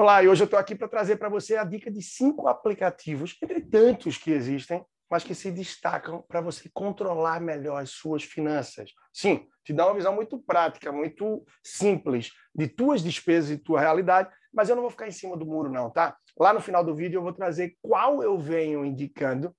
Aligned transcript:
Olá, 0.00 0.22
e 0.22 0.28
hoje 0.28 0.40
eu 0.40 0.46
estou 0.46 0.58
aqui 0.58 0.74
para 0.74 0.88
trazer 0.88 1.16
para 1.16 1.28
você 1.28 1.58
a 1.58 1.62
dica 1.62 1.90
de 1.90 2.00
cinco 2.00 2.48
aplicativos, 2.48 3.36
entre 3.42 3.60
tantos 3.60 4.16
que 4.16 4.30
existem, 4.30 4.82
mas 5.10 5.22
que 5.22 5.34
se 5.34 5.50
destacam 5.50 6.24
para 6.26 6.40
você 6.40 6.70
controlar 6.72 7.38
melhor 7.38 7.82
as 7.82 7.90
suas 7.90 8.22
finanças. 8.22 8.92
Sim, 9.12 9.46
te 9.62 9.74
dá 9.74 9.84
uma 9.84 9.94
visão 9.94 10.14
muito 10.14 10.38
prática, 10.38 10.90
muito 10.90 11.44
simples 11.62 12.30
de 12.54 12.66
tuas 12.66 13.02
despesas 13.02 13.50
e 13.50 13.58
tua 13.58 13.78
realidade, 13.78 14.30
mas 14.50 14.70
eu 14.70 14.74
não 14.74 14.80
vou 14.80 14.90
ficar 14.90 15.06
em 15.06 15.12
cima 15.12 15.36
do 15.36 15.44
muro 15.44 15.70
não, 15.70 15.90
tá? 15.90 16.16
Lá 16.34 16.54
no 16.54 16.62
final 16.62 16.82
do 16.82 16.96
vídeo 16.96 17.18
eu 17.18 17.22
vou 17.22 17.34
trazer 17.34 17.76
qual 17.82 18.22
eu 18.22 18.38
venho 18.38 18.86
indicando 18.86 19.54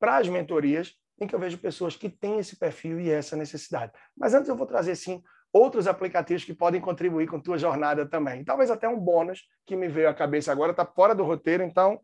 para 0.00 0.16
as 0.16 0.28
mentorias 0.28 0.96
em 1.20 1.28
que 1.28 1.34
eu 1.34 1.38
vejo 1.38 1.58
pessoas 1.58 1.94
que 1.94 2.08
têm 2.08 2.40
esse 2.40 2.58
perfil 2.58 2.98
e 2.98 3.08
essa 3.08 3.36
necessidade. 3.36 3.92
Mas 4.16 4.34
antes 4.34 4.48
eu 4.48 4.56
vou 4.56 4.66
trazer 4.66 4.96
sim 4.96 5.22
outros 5.56 5.86
aplicativos 5.86 6.44
que 6.44 6.52
podem 6.52 6.82
contribuir 6.82 7.26
com 7.26 7.40
tua 7.40 7.56
jornada 7.56 8.04
também. 8.04 8.44
Talvez 8.44 8.70
até 8.70 8.86
um 8.86 9.00
bônus 9.00 9.48
que 9.64 9.74
me 9.74 9.88
veio 9.88 10.08
à 10.08 10.12
cabeça 10.12 10.52
agora, 10.52 10.72
está 10.72 10.84
fora 10.84 11.14
do 11.14 11.24
roteiro, 11.24 11.62
então 11.62 11.98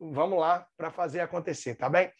vamos 0.00 0.38
lá 0.38 0.66
para 0.78 0.90
fazer 0.90 1.20
acontecer, 1.20 1.74
tá 1.74 1.90
bem? 1.90 2.10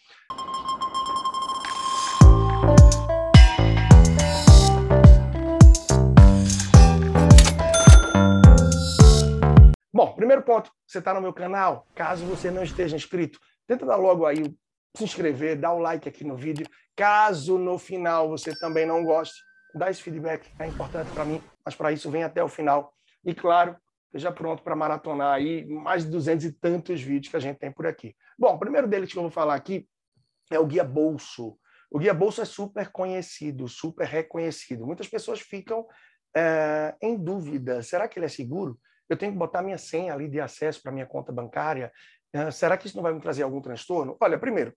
Bom, 9.90 10.12
primeiro 10.12 10.42
ponto, 10.42 10.70
você 10.86 10.98
está 10.98 11.14
no 11.14 11.22
meu 11.22 11.32
canal, 11.32 11.86
caso 11.94 12.26
você 12.26 12.50
não 12.50 12.62
esteja 12.62 12.94
inscrito, 12.94 13.40
tenta 13.66 13.86
dar 13.86 13.96
logo 13.96 14.26
aí 14.26 14.54
se 14.94 15.04
inscrever, 15.04 15.56
dar 15.56 15.72
o 15.72 15.78
like 15.78 16.06
aqui 16.06 16.22
no 16.22 16.36
vídeo. 16.36 16.66
Caso 16.94 17.56
no 17.56 17.78
final 17.78 18.28
você 18.28 18.54
também 18.58 18.84
não 18.84 19.02
goste, 19.02 19.40
dar 19.76 19.90
esse 19.90 20.02
feedback, 20.02 20.50
é 20.58 20.66
importante 20.66 21.10
para 21.12 21.24
mim, 21.24 21.42
mas 21.64 21.74
para 21.74 21.92
isso 21.92 22.10
vem 22.10 22.24
até 22.24 22.42
o 22.42 22.48
final. 22.48 22.94
E 23.24 23.34
claro, 23.34 23.76
esteja 24.06 24.32
pronto 24.32 24.62
para 24.62 24.74
maratonar 24.74 25.34
aí 25.34 25.66
mais 25.66 26.04
de 26.04 26.10
200 26.10 26.44
e 26.46 26.52
tantos 26.52 27.00
vídeos 27.00 27.30
que 27.30 27.36
a 27.36 27.40
gente 27.40 27.58
tem 27.58 27.70
por 27.70 27.86
aqui. 27.86 28.16
Bom, 28.38 28.54
o 28.54 28.58
primeiro 28.58 28.88
deles 28.88 29.12
que 29.12 29.18
eu 29.18 29.22
vou 29.22 29.30
falar 29.30 29.54
aqui 29.54 29.88
é 30.50 30.58
o 30.58 30.66
Guia 30.66 30.84
Bolso. 30.84 31.58
O 31.90 31.98
Guia 31.98 32.14
Bolso 32.14 32.40
é 32.40 32.44
super 32.44 32.90
conhecido, 32.90 33.68
super 33.68 34.06
reconhecido. 34.06 34.86
Muitas 34.86 35.08
pessoas 35.08 35.40
ficam 35.40 35.86
é, 36.34 36.94
em 37.00 37.16
dúvida: 37.16 37.82
será 37.82 38.08
que 38.08 38.18
ele 38.18 38.26
é 38.26 38.30
seguro? 38.30 38.78
Eu 39.08 39.16
tenho 39.16 39.32
que 39.32 39.38
botar 39.38 39.62
minha 39.62 39.78
senha 39.78 40.12
ali 40.12 40.28
de 40.28 40.40
acesso 40.40 40.82
para 40.82 40.92
minha 40.92 41.06
conta 41.06 41.32
bancária? 41.32 41.92
É, 42.32 42.50
será 42.50 42.76
que 42.76 42.86
isso 42.86 42.96
não 42.96 43.02
vai 43.02 43.12
me 43.12 43.20
trazer 43.20 43.42
algum 43.42 43.60
transtorno? 43.60 44.16
Olha, 44.20 44.38
primeiro, 44.38 44.74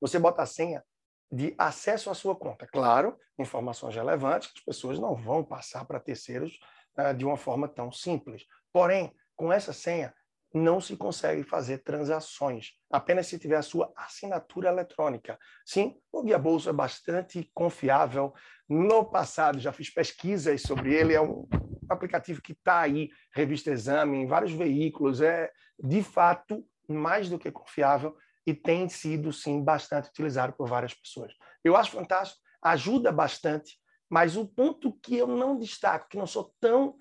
você 0.00 0.18
bota 0.18 0.42
a 0.42 0.46
senha 0.46 0.82
de 1.30 1.54
acesso 1.56 2.10
à 2.10 2.14
sua 2.14 2.34
conta. 2.34 2.66
Claro, 2.66 3.16
informações 3.38 3.94
relevantes 3.94 4.50
que 4.52 4.58
as 4.58 4.64
pessoas 4.64 4.98
não 4.98 5.14
vão 5.14 5.44
passar 5.44 5.84
para 5.84 6.00
terceiros 6.00 6.58
uh, 6.98 7.14
de 7.14 7.24
uma 7.24 7.36
forma 7.36 7.68
tão 7.68 7.92
simples. 7.92 8.44
Porém, 8.72 9.14
com 9.36 9.52
essa 9.52 9.72
senha, 9.72 10.14
não 10.52 10.80
se 10.80 10.96
consegue 10.96 11.44
fazer 11.44 11.78
transações, 11.78 12.72
apenas 12.90 13.28
se 13.28 13.38
tiver 13.38 13.56
a 13.56 13.62
sua 13.62 13.92
assinatura 13.96 14.68
eletrônica. 14.68 15.38
Sim, 15.64 15.96
o 16.12 16.22
Guia 16.22 16.38
Bolso 16.38 16.68
é 16.68 16.72
bastante 16.72 17.48
confiável. 17.54 18.34
No 18.68 19.04
passado, 19.04 19.60
já 19.60 19.72
fiz 19.72 19.88
pesquisas 19.90 20.62
sobre 20.62 20.92
ele, 20.92 21.14
é 21.14 21.20
um 21.20 21.46
aplicativo 21.88 22.42
que 22.42 22.52
está 22.52 22.80
aí, 22.80 23.10
revista 23.32 23.70
Exame, 23.70 24.18
em 24.18 24.26
vários 24.26 24.52
veículos, 24.52 25.20
é 25.20 25.50
de 25.78 26.02
fato 26.02 26.64
mais 26.88 27.28
do 27.28 27.38
que 27.38 27.50
confiável 27.52 28.16
e 28.46 28.54
tem 28.54 28.88
sido, 28.88 29.32
sim, 29.32 29.62
bastante 29.62 30.08
utilizado 30.08 30.52
por 30.52 30.68
várias 30.68 30.94
pessoas. 30.94 31.32
Eu 31.62 31.76
acho 31.76 31.92
fantástico, 31.92 32.40
ajuda 32.62 33.12
bastante, 33.12 33.78
mas 34.08 34.36
o 34.36 34.46
ponto 34.46 34.92
que 35.00 35.16
eu 35.16 35.26
não 35.26 35.56
destaco, 35.56 36.08
que 36.08 36.18
não 36.18 36.26
sou 36.26 36.54
tão 36.60 36.96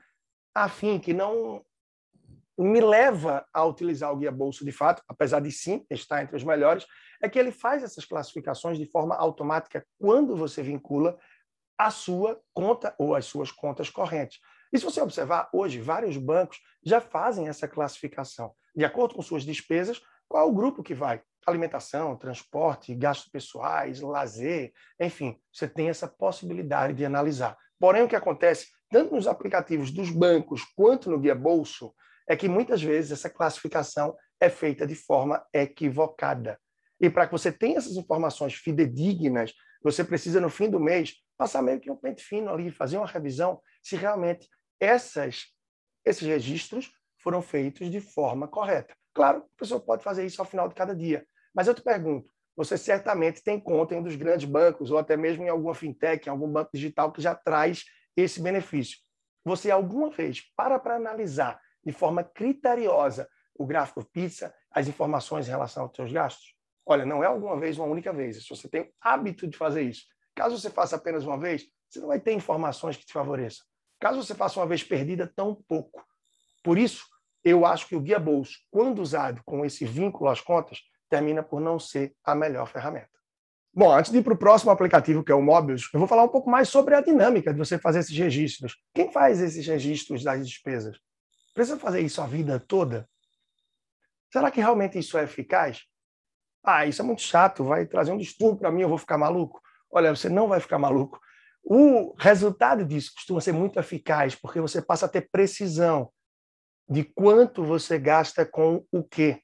afim, 0.54 1.00
que 1.00 1.14
não 1.14 1.66
me 2.58 2.82
leva 2.82 3.46
a 3.54 3.64
utilizar 3.64 4.12
o 4.12 4.18
guia 4.18 4.32
bolso 4.32 4.66
de 4.66 4.72
fato, 4.72 5.02
apesar 5.08 5.40
de 5.40 5.52
sim 5.52 5.86
estar 5.90 6.22
entre 6.22 6.36
os 6.36 6.44
melhores, 6.44 6.86
é 7.22 7.30
que 7.30 7.40
ele 7.40 7.52
faz 7.52 7.84
essas 7.84 8.06
classificações 8.06 8.78
de 8.78 8.86
forma 8.86 9.16
automática 9.16 9.86
quando 9.98 10.36
você 10.36 10.62
vincula 10.62 11.18
a 11.78 11.90
sua 11.90 12.42
conta 12.54 12.94
ou 13.00 13.16
as 13.16 13.26
suas 13.26 13.52
contas 13.52 13.90
correntes. 13.90 14.40
E 14.74 14.78
se 14.78 14.84
você 14.84 15.02
observar, 15.02 15.50
hoje 15.54 15.80
vários 15.80 16.18
bancos 16.18 16.60
já 16.84 17.00
fazem 17.00 17.48
essa 17.48 17.68
classificação. 17.68 18.54
De 18.76 18.84
acordo 18.84 19.16
com 19.16 19.22
suas 19.22 19.44
despesas, 19.44 20.02
qual 20.28 20.46
é 20.46 20.50
o 20.50 20.54
grupo 20.54 20.84
que 20.84 20.94
vai? 20.94 21.22
Alimentação, 21.46 22.16
transporte, 22.16 22.94
gastos 22.94 23.30
pessoais, 23.30 24.02
lazer, 24.02 24.72
enfim, 25.00 25.40
você 25.52 25.68
tem 25.68 25.90
essa 25.90 26.08
possibilidade 26.08 26.94
de 26.94 27.06
analisar. 27.06 27.58
Porém, 27.80 28.04
o 28.04 28.08
que 28.08 28.16
acontece, 28.16 28.68
tanto 28.90 29.16
nos 29.16 29.28
aplicativos 29.28 29.92
dos 29.92 30.10
bancos 30.12 30.64
quanto 30.76 31.10
no 31.10 31.20
Guia 31.20 31.36
Bolso, 31.36 31.94
é 32.28 32.36
que 32.36 32.48
muitas 32.48 32.82
vezes 32.82 33.12
essa 33.12 33.30
classificação 33.30 34.16
é 34.40 34.50
feita 34.50 34.86
de 34.86 34.96
forma 34.96 35.44
equivocada. 35.54 36.60
E 37.02 37.10
para 37.10 37.26
que 37.26 37.32
você 37.32 37.52
tenha 37.52 37.78
essas 37.78 37.96
informações 37.96 38.54
fidedignas, 38.54 39.54
você 39.82 40.04
precisa, 40.04 40.42
no 40.42 40.50
fim 40.50 40.70
do 40.70 40.80
mês, 40.80 41.16
passar 41.38 41.62
meio 41.62 41.80
que 41.80 41.90
um 41.90 41.96
pente 41.96 42.22
fino 42.22 42.52
ali, 42.52 42.70
fazer 42.70 42.98
uma 42.98 43.08
revisão 43.08 43.62
se 43.82 43.96
realmente 43.96 44.48
essas, 44.80 45.46
esses 46.06 46.28
registros 46.28 46.92
foram 47.24 47.42
feitos 47.42 47.90
de 47.90 48.02
forma 48.02 48.48
correta. 48.48 48.94
Claro, 49.14 49.40
a 49.40 49.60
pessoa 49.60 49.80
pode 49.80 50.04
fazer 50.04 50.26
isso 50.26 50.42
ao 50.42 50.48
final 50.48 50.68
de 50.68 50.76
cada 50.76 50.96
dia. 50.96 51.26
Mas 51.54 51.68
eu 51.68 51.74
te 51.74 51.82
pergunto, 51.82 52.32
você 52.56 52.78
certamente 52.78 53.44
tem 53.44 53.60
conta 53.60 53.96
em 53.96 53.98
um 54.00 54.04
dos 54.04 54.16
grandes 54.16 54.50
bancos, 54.50 54.92
ou 54.92 54.98
até 54.98 55.16
mesmo 55.16 55.44
em 55.44 55.50
alguma 55.50 55.74
fintech, 55.74 56.28
em 56.28 56.30
algum 56.32 56.52
banco 56.52 56.72
digital 56.74 57.12
que 57.12 57.22
já 57.22 57.34
traz 57.34 57.86
esse 58.16 58.42
benefício. 58.42 58.98
Você 59.46 59.72
alguma 59.72 60.10
vez 60.10 60.44
para 60.56 60.78
para 60.78 60.96
analisar 60.96 61.60
de 61.84 61.92
forma 61.92 62.24
criteriosa 62.24 63.28
o 63.56 63.66
gráfico 63.66 64.04
pizza, 64.06 64.54
as 64.72 64.88
informações 64.88 65.48
em 65.48 65.52
relação 65.52 65.84
aos 65.84 65.96
seus 65.96 66.12
gastos? 66.12 66.56
Olha, 66.86 67.06
não 67.06 67.24
é 67.24 67.28
alguma 67.28 67.60
vez, 67.60 67.78
uma 67.78 67.88
única 67.88 68.12
vez. 68.12 68.44
Se 68.44 68.50
você 68.50 68.68
tem 68.68 68.82
o 68.82 68.90
hábito 69.02 69.48
de 69.48 69.58
fazer 69.58 69.84
isso, 69.84 70.06
caso 70.36 70.58
você 70.58 70.70
faça 70.70 70.96
apenas 70.96 71.24
uma 71.26 71.38
vez, 71.38 71.66
você 71.90 72.00
não 72.00 72.08
vai 72.08 72.20
ter 72.20 72.34
informações 72.34 72.98
que 72.98 73.06
te 73.06 73.14
favoreçam. 73.14 73.66
Caso 74.00 74.24
você 74.24 74.34
faça 74.34 74.60
uma 74.60 74.68
vez 74.68 74.84
perdida, 74.84 75.32
tão 75.36 75.56
pouco. 75.68 76.06
Por 76.64 76.78
isso, 76.78 77.06
eu 77.44 77.66
acho 77.66 77.88
que 77.88 77.96
o 77.96 78.02
guia 78.02 78.20
bolso, 78.20 78.58
quando 78.70 79.02
usado 79.02 79.42
com 79.46 79.66
esse 79.66 79.86
vínculo 79.86 80.30
às 80.30 80.42
contas, 80.42 80.80
termina 81.10 81.42
por 81.42 81.60
não 81.60 81.80
ser 81.80 82.14
a 82.24 82.36
melhor 82.36 82.68
ferramenta. 82.68 83.10
Bom, 83.74 83.92
antes 83.92 84.12
de 84.12 84.18
ir 84.18 84.24
para 84.24 84.34
o 84.34 84.38
próximo 84.38 84.72
aplicativo, 84.72 85.24
que 85.24 85.32
é 85.32 85.36
o 85.36 85.42
Mobius, 85.42 85.90
eu 85.94 86.00
vou 86.00 86.08
falar 86.08 86.24
um 86.24 86.30
pouco 86.30 86.50
mais 86.50 86.70
sobre 86.70 86.96
a 86.96 87.02
dinâmica 87.02 87.54
de 87.54 87.58
você 87.58 87.78
fazer 87.78 88.00
esses 88.00 88.18
registros. 88.18 88.76
Quem 88.94 89.12
faz 89.12 89.40
esses 89.40 89.66
registros 89.66 90.24
das 90.24 90.46
despesas? 90.46 90.98
Precisa 91.54 91.78
fazer 91.78 92.02
isso 92.02 92.22
a 92.22 92.26
vida 92.26 92.60
toda? 92.60 93.08
Será 94.32 94.52
que 94.52 94.60
realmente 94.60 94.98
isso 94.98 95.18
é 95.18 95.24
eficaz? 95.24 95.84
Ah, 96.64 96.86
isso 96.86 97.02
é 97.02 97.06
muito 97.06 97.22
chato, 97.22 97.64
vai 97.64 97.86
trazer 97.86 98.12
um 98.12 98.18
distúrbio 98.18 98.60
para 98.60 98.72
mim, 98.72 98.82
eu 98.82 98.90
vou 98.90 98.98
ficar 98.98 99.18
maluco. 99.18 99.62
Olha, 99.92 100.16
você 100.16 100.30
não 100.30 100.48
vai 100.48 100.60
ficar 100.60 100.78
maluco. 100.78 101.20
O 101.64 102.16
resultado 102.18 102.86
disso 102.86 103.12
costuma 103.16 103.42
ser 103.42 103.54
muito 103.54 103.80
eficaz, 103.80 104.36
porque 104.36 104.60
você 104.60 104.82
passa 104.82 105.06
a 105.06 105.10
ter 105.10 105.30
precisão 105.32 106.12
de 106.90 107.04
quanto 107.04 107.64
você 107.64 108.00
gasta 108.00 108.46
com 108.46 108.84
o 108.92 109.04
quê. 109.04 109.42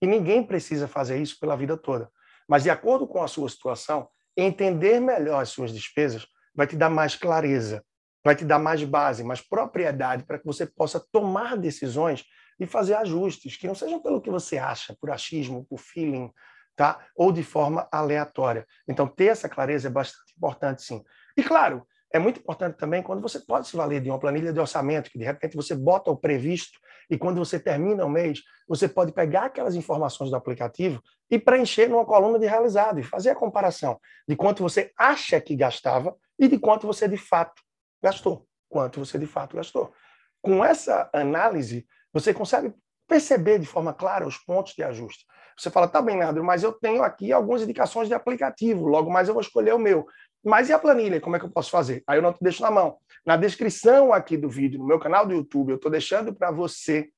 E 0.00 0.06
ninguém 0.06 0.42
precisa 0.42 0.88
fazer 0.88 1.20
isso 1.20 1.38
pela 1.38 1.56
vida 1.56 1.76
toda. 1.76 2.10
Mas, 2.48 2.62
de 2.62 2.70
acordo 2.70 3.06
com 3.06 3.22
a 3.22 3.28
sua 3.28 3.48
situação, 3.48 4.08
entender 4.36 5.00
melhor 5.00 5.42
as 5.42 5.50
suas 5.50 5.72
despesas 5.72 6.26
vai 6.54 6.66
te 6.66 6.76
dar 6.76 6.90
mais 6.90 7.16
clareza, 7.16 7.84
vai 8.24 8.34
te 8.34 8.44
dar 8.44 8.58
mais 8.58 8.82
base, 8.84 9.22
mais 9.24 9.40
propriedade 9.40 10.24
para 10.24 10.38
que 10.38 10.46
você 10.46 10.66
possa 10.66 11.00
tomar 11.12 11.56
decisões 11.56 12.24
e 12.58 12.66
fazer 12.66 12.94
ajustes 12.94 13.56
que 13.56 13.66
não 13.66 13.74
sejam 13.74 14.00
pelo 14.00 14.20
que 14.20 14.30
você 14.30 14.58
acha, 14.58 14.96
por 15.00 15.10
achismo, 15.10 15.66
por 15.66 15.78
feeling, 15.78 16.32
tá? 16.76 17.06
Ou 17.16 17.32
de 17.32 17.42
forma 17.42 17.88
aleatória. 17.90 18.66
Então, 18.88 19.06
ter 19.06 19.26
essa 19.26 19.48
clareza 19.48 19.88
é 19.88 19.90
bastante 19.90 20.32
importante, 20.36 20.82
sim. 20.82 21.02
E 21.36 21.42
claro, 21.42 21.86
é 22.14 22.18
muito 22.20 22.38
importante 22.38 22.76
também 22.76 23.02
quando 23.02 23.20
você 23.20 23.40
pode 23.40 23.66
se 23.66 23.76
valer 23.76 24.00
de 24.00 24.08
uma 24.08 24.20
planilha 24.20 24.52
de 24.52 24.60
orçamento, 24.60 25.10
que 25.10 25.18
de 25.18 25.24
repente 25.24 25.56
você 25.56 25.74
bota 25.74 26.12
o 26.12 26.16
previsto 26.16 26.78
e 27.10 27.18
quando 27.18 27.38
você 27.38 27.58
termina 27.58 28.04
o 28.04 28.08
mês, 28.08 28.40
você 28.68 28.88
pode 28.88 29.10
pegar 29.10 29.46
aquelas 29.46 29.74
informações 29.74 30.30
do 30.30 30.36
aplicativo 30.36 31.02
e 31.28 31.40
preencher 31.40 31.88
numa 31.88 32.04
coluna 32.04 32.38
de 32.38 32.46
realizado 32.46 33.00
e 33.00 33.02
fazer 33.02 33.30
a 33.30 33.34
comparação 33.34 33.98
de 34.28 34.36
quanto 34.36 34.62
você 34.62 34.92
acha 34.96 35.40
que 35.40 35.56
gastava 35.56 36.16
e 36.38 36.46
de 36.46 36.56
quanto 36.56 36.86
você 36.86 37.08
de 37.08 37.16
fato 37.16 37.60
gastou. 38.00 38.46
Quanto 38.68 39.00
você 39.00 39.18
de 39.18 39.26
fato 39.26 39.56
gastou. 39.56 39.92
Com 40.40 40.64
essa 40.64 41.10
análise, 41.12 41.84
você 42.12 42.32
consegue 42.32 42.72
perceber 43.08 43.58
de 43.58 43.66
forma 43.66 43.92
clara 43.92 44.24
os 44.24 44.38
pontos 44.38 44.74
de 44.74 44.84
ajuste. 44.84 45.26
Você 45.56 45.70
fala, 45.70 45.86
tá 45.86 46.02
bem, 46.02 46.16
Nandro, 46.16 46.42
mas 46.42 46.62
eu 46.62 46.72
tenho 46.72 47.02
aqui 47.02 47.32
algumas 47.32 47.62
indicações 47.62 48.08
de 48.08 48.14
aplicativo, 48.14 48.86
logo 48.86 49.10
mais 49.10 49.28
eu 49.28 49.34
vou 49.34 49.40
escolher 49.40 49.72
o 49.72 49.78
meu. 49.78 50.06
Mas 50.44 50.68
e 50.68 50.72
a 50.72 50.78
planilha? 50.78 51.20
Como 51.20 51.36
é 51.36 51.38
que 51.38 51.46
eu 51.46 51.50
posso 51.50 51.70
fazer? 51.70 52.02
Aí 52.06 52.18
eu 52.18 52.22
não 52.22 52.32
te 52.32 52.38
deixo 52.42 52.62
na 52.62 52.70
mão. 52.70 52.98
Na 53.24 53.36
descrição 53.36 54.12
aqui 54.12 54.36
do 54.36 54.48
vídeo, 54.48 54.78
no 54.78 54.86
meu 54.86 54.98
canal 54.98 55.26
do 55.26 55.32
YouTube, 55.32 55.70
eu 55.70 55.76
estou 55.76 55.90
deixando 55.90 56.34
para 56.34 56.50
você 56.50 57.08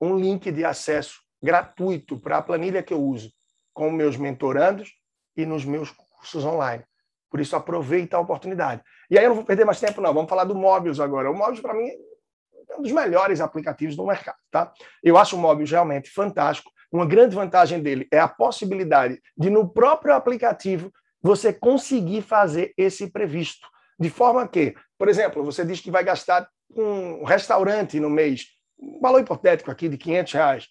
um 0.00 0.16
link 0.16 0.52
de 0.52 0.64
acesso 0.64 1.20
gratuito 1.42 2.18
para 2.20 2.38
a 2.38 2.42
planilha 2.42 2.82
que 2.82 2.92
eu 2.92 3.00
uso 3.00 3.32
com 3.72 3.90
meus 3.90 4.16
mentorandos 4.16 4.92
e 5.36 5.46
nos 5.46 5.64
meus 5.64 5.90
cursos 5.90 6.44
online. 6.44 6.84
Por 7.30 7.40
isso, 7.40 7.56
aproveita 7.56 8.16
a 8.16 8.20
oportunidade. 8.20 8.82
E 9.10 9.18
aí 9.18 9.24
eu 9.24 9.28
não 9.28 9.36
vou 9.36 9.44
perder 9.44 9.64
mais 9.64 9.80
tempo, 9.80 10.00
não. 10.00 10.12
Vamos 10.12 10.28
falar 10.28 10.44
do 10.44 10.54
Mobius 10.54 11.00
agora. 11.00 11.30
O 11.30 11.34
Mobius, 11.34 11.60
para 11.60 11.74
mim, 11.74 11.90
um 12.76 12.82
dos 12.82 12.92
melhores 12.92 13.40
aplicativos 13.40 13.96
do 13.96 14.06
mercado. 14.06 14.38
Tá? 14.50 14.72
Eu 15.02 15.16
acho 15.16 15.36
o 15.36 15.38
Mobius 15.38 15.70
realmente 15.70 16.10
fantástico. 16.10 16.70
Uma 16.90 17.06
grande 17.06 17.34
vantagem 17.34 17.82
dele 17.82 18.08
é 18.10 18.18
a 18.18 18.28
possibilidade 18.28 19.20
de, 19.36 19.50
no 19.50 19.68
próprio 19.68 20.14
aplicativo, 20.14 20.92
você 21.22 21.52
conseguir 21.52 22.22
fazer 22.22 22.72
esse 22.76 23.10
previsto. 23.10 23.66
De 23.98 24.10
forma 24.10 24.46
que, 24.46 24.74
por 24.96 25.08
exemplo, 25.08 25.44
você 25.44 25.64
diz 25.64 25.80
que 25.80 25.90
vai 25.90 26.04
gastar 26.04 26.48
um 26.70 27.24
restaurante 27.24 27.98
no 27.98 28.10
mês, 28.10 28.46
um 28.78 29.00
valor 29.00 29.20
hipotético 29.20 29.70
aqui 29.70 29.88
de 29.88 29.98
500 29.98 30.32
reais. 30.32 30.66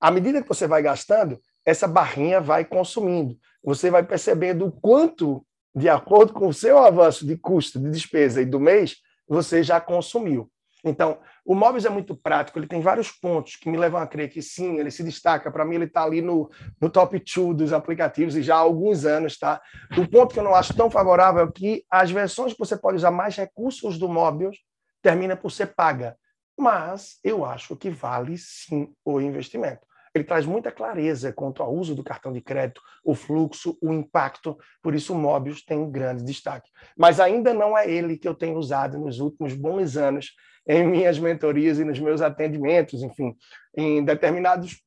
À 0.00 0.10
medida 0.10 0.42
que 0.42 0.48
você 0.48 0.66
vai 0.66 0.82
gastando, 0.82 1.38
essa 1.64 1.86
barrinha 1.86 2.40
vai 2.40 2.64
consumindo. 2.64 3.36
Você 3.62 3.90
vai 3.90 4.02
percebendo 4.02 4.66
o 4.66 4.72
quanto, 4.72 5.44
de 5.74 5.88
acordo 5.88 6.32
com 6.32 6.48
o 6.48 6.54
seu 6.54 6.78
avanço 6.78 7.26
de 7.26 7.36
custo, 7.36 7.78
de 7.78 7.90
despesa 7.90 8.40
e 8.40 8.46
do 8.46 8.58
mês, 8.58 8.96
você 9.28 9.62
já 9.62 9.80
consumiu. 9.80 10.50
Então, 10.84 11.18
o 11.44 11.54
Móveis 11.54 11.84
é 11.84 11.90
muito 11.90 12.16
prático, 12.16 12.58
ele 12.58 12.66
tem 12.66 12.80
vários 12.80 13.10
pontos 13.10 13.56
que 13.56 13.68
me 13.68 13.76
levam 13.76 14.00
a 14.00 14.06
crer 14.06 14.30
que 14.30 14.40
sim, 14.40 14.78
ele 14.78 14.90
se 14.90 15.02
destaca. 15.02 15.50
Para 15.50 15.64
mim, 15.64 15.74
ele 15.74 15.84
está 15.84 16.02
ali 16.02 16.22
no, 16.22 16.50
no 16.80 16.88
top 16.88 17.18
2 17.18 17.56
dos 17.56 17.72
aplicativos 17.72 18.36
e 18.36 18.42
já 18.42 18.56
há 18.56 18.60
alguns 18.60 19.04
anos. 19.04 19.38
Tá? 19.38 19.60
O 19.96 20.06
ponto 20.08 20.32
que 20.32 20.40
eu 20.40 20.44
não 20.44 20.54
acho 20.54 20.74
tão 20.74 20.90
favorável 20.90 21.44
é 21.44 21.52
que 21.52 21.84
as 21.90 22.10
versões 22.10 22.52
que 22.52 22.58
você 22.58 22.76
pode 22.76 22.96
usar 22.96 23.10
mais 23.10 23.36
recursos 23.36 23.98
do 23.98 24.08
Móveis 24.08 24.56
termina 25.02 25.36
por 25.36 25.50
ser 25.50 25.74
paga. 25.74 26.16
Mas 26.58 27.18
eu 27.24 27.44
acho 27.44 27.76
que 27.76 27.90
vale 27.90 28.36
sim 28.36 28.92
o 29.04 29.20
investimento 29.20 29.89
ele 30.14 30.24
traz 30.24 30.44
muita 30.44 30.72
clareza 30.72 31.32
quanto 31.32 31.62
ao 31.62 31.72
uso 31.72 31.94
do 31.94 32.02
cartão 32.02 32.32
de 32.32 32.40
crédito, 32.40 32.80
o 33.04 33.14
fluxo, 33.14 33.78
o 33.80 33.92
impacto, 33.92 34.56
por 34.82 34.94
isso 34.94 35.12
o 35.12 35.16
Mobius 35.16 35.64
tem 35.64 35.78
um 35.78 35.90
grande 35.90 36.24
destaque. 36.24 36.68
Mas 36.96 37.20
ainda 37.20 37.54
não 37.54 37.76
é 37.76 37.88
ele 37.88 38.18
que 38.18 38.26
eu 38.26 38.34
tenho 38.34 38.56
usado 38.56 38.98
nos 38.98 39.20
últimos 39.20 39.54
bons 39.54 39.96
anos 39.96 40.32
em 40.66 40.86
minhas 40.86 41.18
mentorias 41.18 41.78
e 41.78 41.84
nos 41.84 41.98
meus 41.98 42.20
atendimentos, 42.20 43.02
enfim, 43.02 43.36
em 43.76 44.04
determinados 44.04 44.82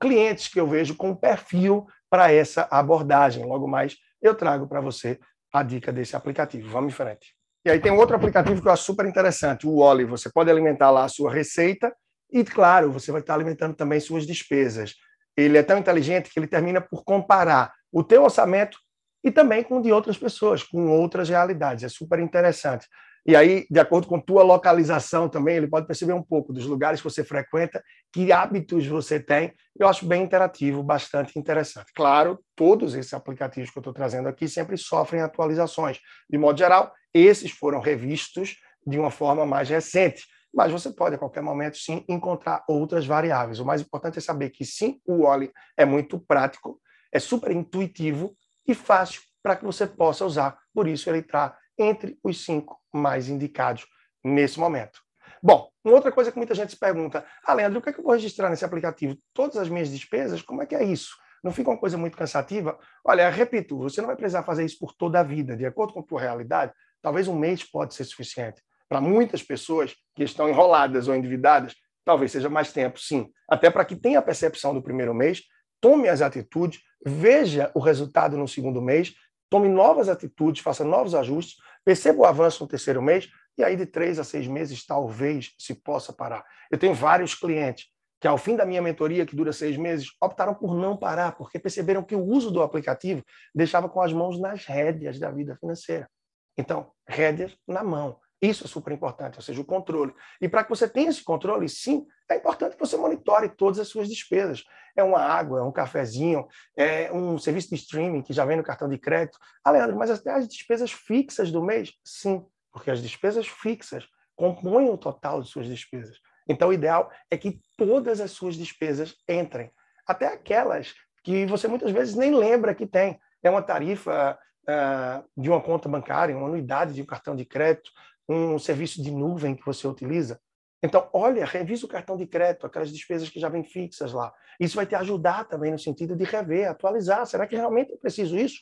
clientes 0.00 0.48
que 0.48 0.60
eu 0.60 0.66
vejo 0.66 0.96
com 0.96 1.14
perfil 1.14 1.86
para 2.10 2.32
essa 2.32 2.68
abordagem. 2.70 3.44
Logo 3.44 3.66
mais 3.66 3.96
eu 4.20 4.34
trago 4.34 4.66
para 4.66 4.80
você 4.80 5.18
a 5.52 5.62
dica 5.62 5.92
desse 5.92 6.14
aplicativo. 6.14 6.68
Vamos 6.68 6.92
em 6.92 6.96
frente. 6.96 7.34
E 7.64 7.70
aí 7.70 7.80
tem 7.80 7.90
um 7.90 7.98
outro 7.98 8.16
aplicativo 8.16 8.60
que 8.60 8.68
eu 8.68 8.72
acho 8.72 8.84
super 8.84 9.06
interessante, 9.06 9.66
o 9.66 9.76
Oli. 9.76 10.04
Você 10.04 10.30
pode 10.30 10.50
alimentar 10.50 10.90
lá 10.90 11.04
a 11.04 11.08
sua 11.08 11.32
receita 11.32 11.94
e, 12.30 12.44
claro, 12.44 12.92
você 12.92 13.10
vai 13.10 13.20
estar 13.20 13.34
alimentando 13.34 13.74
também 13.74 14.00
suas 14.00 14.26
despesas. 14.26 14.94
Ele 15.36 15.56
é 15.56 15.62
tão 15.62 15.78
inteligente 15.78 16.30
que 16.30 16.38
ele 16.38 16.46
termina 16.46 16.80
por 16.80 17.04
comparar 17.04 17.72
o 17.92 18.02
teu 18.02 18.24
orçamento 18.24 18.78
e 19.24 19.30
também 19.30 19.62
com 19.62 19.78
o 19.78 19.82
de 19.82 19.92
outras 19.92 20.16
pessoas, 20.16 20.62
com 20.62 20.88
outras 20.88 21.28
realidades. 21.28 21.84
É 21.84 21.88
super 21.88 22.18
interessante. 22.18 22.86
E 23.26 23.36
aí, 23.36 23.66
de 23.70 23.78
acordo 23.78 24.06
com 24.06 24.18
tua 24.18 24.42
localização 24.42 25.28
também, 25.28 25.56
ele 25.56 25.66
pode 25.66 25.86
perceber 25.86 26.14
um 26.14 26.22
pouco 26.22 26.52
dos 26.52 26.64
lugares 26.64 27.00
que 27.00 27.04
você 27.04 27.22
frequenta, 27.22 27.82
que 28.12 28.32
hábitos 28.32 28.86
você 28.86 29.20
tem. 29.20 29.52
Eu 29.78 29.86
acho 29.86 30.06
bem 30.06 30.22
interativo, 30.22 30.82
bastante 30.82 31.38
interessante. 31.38 31.92
Claro, 31.94 32.38
todos 32.56 32.94
esses 32.94 33.12
aplicativos 33.12 33.70
que 33.70 33.78
eu 33.78 33.80
estou 33.80 33.92
trazendo 33.92 34.28
aqui 34.28 34.48
sempre 34.48 34.78
sofrem 34.78 35.20
atualizações. 35.20 35.98
De 36.30 36.38
modo 36.38 36.58
geral, 36.58 36.92
esses 37.12 37.50
foram 37.50 37.80
revistos 37.80 38.56
de 38.86 38.98
uma 38.98 39.10
forma 39.10 39.44
mais 39.44 39.68
recente 39.68 40.22
mas 40.54 40.72
você 40.72 40.90
pode, 40.90 41.14
a 41.14 41.18
qualquer 41.18 41.42
momento, 41.42 41.76
sim, 41.76 42.04
encontrar 42.08 42.64
outras 42.68 43.06
variáveis. 43.06 43.60
O 43.60 43.64
mais 43.64 43.80
importante 43.80 44.18
é 44.18 44.20
saber 44.20 44.50
que, 44.50 44.64
sim, 44.64 45.00
o 45.06 45.24
Oli 45.24 45.52
é 45.76 45.84
muito 45.84 46.18
prático, 46.18 46.80
é 47.12 47.18
super 47.18 47.50
intuitivo 47.52 48.34
e 48.66 48.74
fácil 48.74 49.22
para 49.42 49.56
que 49.56 49.64
você 49.64 49.86
possa 49.86 50.24
usar. 50.24 50.58
Por 50.74 50.88
isso, 50.88 51.08
ele 51.08 51.18
está 51.18 51.56
entre 51.78 52.18
os 52.22 52.44
cinco 52.44 52.80
mais 52.92 53.28
indicados 53.28 53.86
nesse 54.24 54.58
momento. 54.58 55.00
Bom, 55.42 55.68
uma 55.84 55.94
outra 55.94 56.10
coisa 56.10 56.32
que 56.32 56.36
muita 56.36 56.54
gente 56.54 56.70
se 56.70 56.78
pergunta, 56.78 57.24
ah, 57.44 57.54
Leandro, 57.54 57.78
o 57.78 57.82
que, 57.82 57.90
é 57.90 57.92
que 57.92 58.00
eu 58.00 58.04
vou 58.04 58.12
registrar 58.12 58.50
nesse 58.50 58.64
aplicativo? 58.64 59.16
Todas 59.32 59.56
as 59.56 59.68
minhas 59.68 59.90
despesas? 59.90 60.42
Como 60.42 60.62
é 60.62 60.66
que 60.66 60.74
é 60.74 60.82
isso? 60.82 61.16
Não 61.42 61.52
fica 61.52 61.70
uma 61.70 61.78
coisa 61.78 61.96
muito 61.96 62.16
cansativa? 62.16 62.78
Olha, 63.04 63.30
repito, 63.30 63.78
você 63.78 64.00
não 64.00 64.08
vai 64.08 64.16
precisar 64.16 64.42
fazer 64.42 64.64
isso 64.64 64.78
por 64.78 64.92
toda 64.92 65.20
a 65.20 65.22
vida. 65.22 65.56
De 65.56 65.64
acordo 65.64 65.92
com 65.92 66.00
a 66.00 66.02
tua 66.02 66.20
realidade, 66.20 66.72
talvez 67.00 67.28
um 67.28 67.38
mês 67.38 67.62
pode 67.62 67.94
ser 67.94 68.04
suficiente. 68.04 68.60
Para 68.88 69.00
muitas 69.00 69.42
pessoas 69.42 69.94
que 70.14 70.24
estão 70.24 70.48
enroladas 70.48 71.08
ou 71.08 71.14
endividadas, 71.14 71.74
talvez 72.04 72.32
seja 72.32 72.48
mais 72.48 72.72
tempo, 72.72 72.98
sim. 72.98 73.30
Até 73.48 73.70
para 73.70 73.84
que 73.84 73.94
tenha 73.94 74.18
a 74.18 74.22
percepção 74.22 74.72
do 74.72 74.82
primeiro 74.82 75.14
mês, 75.14 75.42
tome 75.80 76.08
as 76.08 76.22
atitudes, 76.22 76.80
veja 77.04 77.70
o 77.74 77.80
resultado 77.80 78.36
no 78.36 78.48
segundo 78.48 78.80
mês, 78.80 79.14
tome 79.50 79.68
novas 79.68 80.08
atitudes, 80.08 80.62
faça 80.62 80.84
novos 80.84 81.14
ajustes, 81.14 81.56
perceba 81.84 82.20
o 82.20 82.24
avanço 82.24 82.62
no 82.62 82.68
terceiro 82.68 83.02
mês, 83.02 83.28
e 83.56 83.64
aí 83.64 83.76
de 83.76 83.86
três 83.86 84.18
a 84.18 84.24
seis 84.24 84.46
meses 84.46 84.86
talvez 84.86 85.54
se 85.58 85.74
possa 85.74 86.12
parar. 86.12 86.44
Eu 86.70 86.78
tenho 86.78 86.94
vários 86.94 87.34
clientes 87.34 87.86
que 88.20 88.26
ao 88.26 88.38
fim 88.38 88.56
da 88.56 88.66
minha 88.66 88.82
mentoria, 88.82 89.24
que 89.24 89.36
dura 89.36 89.52
seis 89.52 89.76
meses, 89.76 90.08
optaram 90.20 90.54
por 90.54 90.74
não 90.74 90.96
parar, 90.96 91.32
porque 91.36 91.58
perceberam 91.58 92.02
que 92.02 92.16
o 92.16 92.24
uso 92.24 92.50
do 92.50 92.62
aplicativo 92.62 93.22
deixava 93.54 93.88
com 93.88 94.00
as 94.00 94.12
mãos 94.12 94.40
nas 94.40 94.64
rédeas 94.64 95.18
da 95.18 95.30
vida 95.30 95.56
financeira. 95.56 96.08
Então, 96.56 96.90
rédeas 97.06 97.56
na 97.66 97.84
mão. 97.84 98.18
Isso 98.40 98.64
é 98.64 98.68
super 98.68 98.92
importante, 98.92 99.36
ou 99.36 99.42
seja, 99.42 99.60
o 99.60 99.64
controle. 99.64 100.14
E 100.40 100.48
para 100.48 100.62
que 100.62 100.70
você 100.70 100.88
tenha 100.88 101.10
esse 101.10 101.24
controle, 101.24 101.68
sim, 101.68 102.06
é 102.30 102.36
importante 102.36 102.76
que 102.76 102.80
você 102.80 102.96
monitore 102.96 103.48
todas 103.48 103.80
as 103.80 103.88
suas 103.88 104.08
despesas. 104.08 104.64
É 104.96 105.02
uma 105.02 105.20
água, 105.20 105.60
é 105.60 105.62
um 105.62 105.72
cafezinho, 105.72 106.46
é 106.76 107.12
um 107.12 107.36
serviço 107.38 107.68
de 107.70 107.76
streaming 107.76 108.22
que 108.22 108.32
já 108.32 108.44
vem 108.44 108.56
no 108.56 108.62
cartão 108.62 108.88
de 108.88 108.98
crédito. 108.98 109.38
Ah, 109.64 109.70
Leandro, 109.70 109.96
mas 109.96 110.10
até 110.10 110.32
as 110.32 110.46
despesas 110.46 110.92
fixas 110.92 111.50
do 111.50 111.62
mês? 111.62 111.92
Sim, 112.04 112.44
porque 112.72 112.90
as 112.90 113.02
despesas 113.02 113.46
fixas 113.46 114.06
compõem 114.36 114.88
o 114.88 114.96
total 114.96 115.42
de 115.42 115.48
suas 115.48 115.66
despesas. 115.66 116.18
Então, 116.48 116.68
o 116.68 116.72
ideal 116.72 117.10
é 117.30 117.36
que 117.36 117.60
todas 117.76 118.20
as 118.20 118.30
suas 118.30 118.56
despesas 118.56 119.14
entrem, 119.28 119.70
até 120.06 120.26
aquelas 120.26 120.94
que 121.22 121.44
você 121.46 121.68
muitas 121.68 121.90
vezes 121.90 122.14
nem 122.14 122.34
lembra 122.34 122.74
que 122.74 122.86
tem. 122.86 123.20
É 123.42 123.50
uma 123.50 123.62
tarifa 123.62 124.38
uh, 124.62 125.28
de 125.40 125.50
uma 125.50 125.60
conta 125.60 125.88
bancária, 125.88 126.36
uma 126.36 126.46
anuidade 126.46 126.94
de 126.94 127.02
um 127.02 127.06
cartão 127.06 127.36
de 127.36 127.44
crédito, 127.44 127.90
um 128.28 128.58
serviço 128.58 129.02
de 129.02 129.10
nuvem 129.10 129.56
que 129.56 129.64
você 129.64 129.86
utiliza. 129.86 130.40
Então, 130.82 131.08
olha, 131.12 131.44
revisa 131.44 131.86
o 131.86 131.88
cartão 131.88 132.16
de 132.16 132.26
crédito, 132.26 132.66
aquelas 132.66 132.92
despesas 132.92 133.28
que 133.28 133.40
já 133.40 133.48
vêm 133.48 133.64
fixas 133.64 134.12
lá. 134.12 134.32
Isso 134.60 134.76
vai 134.76 134.86
te 134.86 134.94
ajudar 134.94 135.44
também 135.44 135.72
no 135.72 135.78
sentido 135.78 136.14
de 136.14 136.24
rever, 136.24 136.70
atualizar. 136.70 137.26
Será 137.26 137.46
que 137.46 137.56
realmente 137.56 137.90
eu 137.90 137.98
preciso 137.98 138.36
isso? 138.36 138.60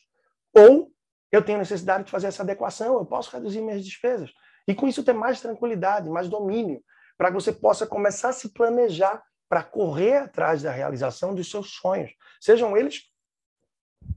Ou 0.55 0.91
eu 1.31 1.43
tenho 1.43 1.59
necessidade 1.59 2.05
de 2.05 2.11
fazer 2.11 2.27
essa 2.27 2.41
adequação, 2.41 2.95
eu 2.95 3.05
posso 3.05 3.31
reduzir 3.31 3.61
minhas 3.61 3.83
despesas. 3.83 4.31
E 4.67 4.73
com 4.73 4.87
isso 4.87 5.03
ter 5.03 5.13
mais 5.13 5.41
tranquilidade, 5.41 6.09
mais 6.09 6.27
domínio, 6.27 6.81
para 7.17 7.29
que 7.29 7.35
você 7.35 7.51
possa 7.51 7.85
começar 7.85 8.29
a 8.29 8.33
se 8.33 8.53
planejar 8.53 9.21
para 9.49 9.63
correr 9.63 10.17
atrás 10.17 10.63
da 10.63 10.71
realização 10.71 11.35
dos 11.35 11.49
seus 11.49 11.71
sonhos, 11.71 12.11
sejam 12.39 12.75
eles 12.75 13.03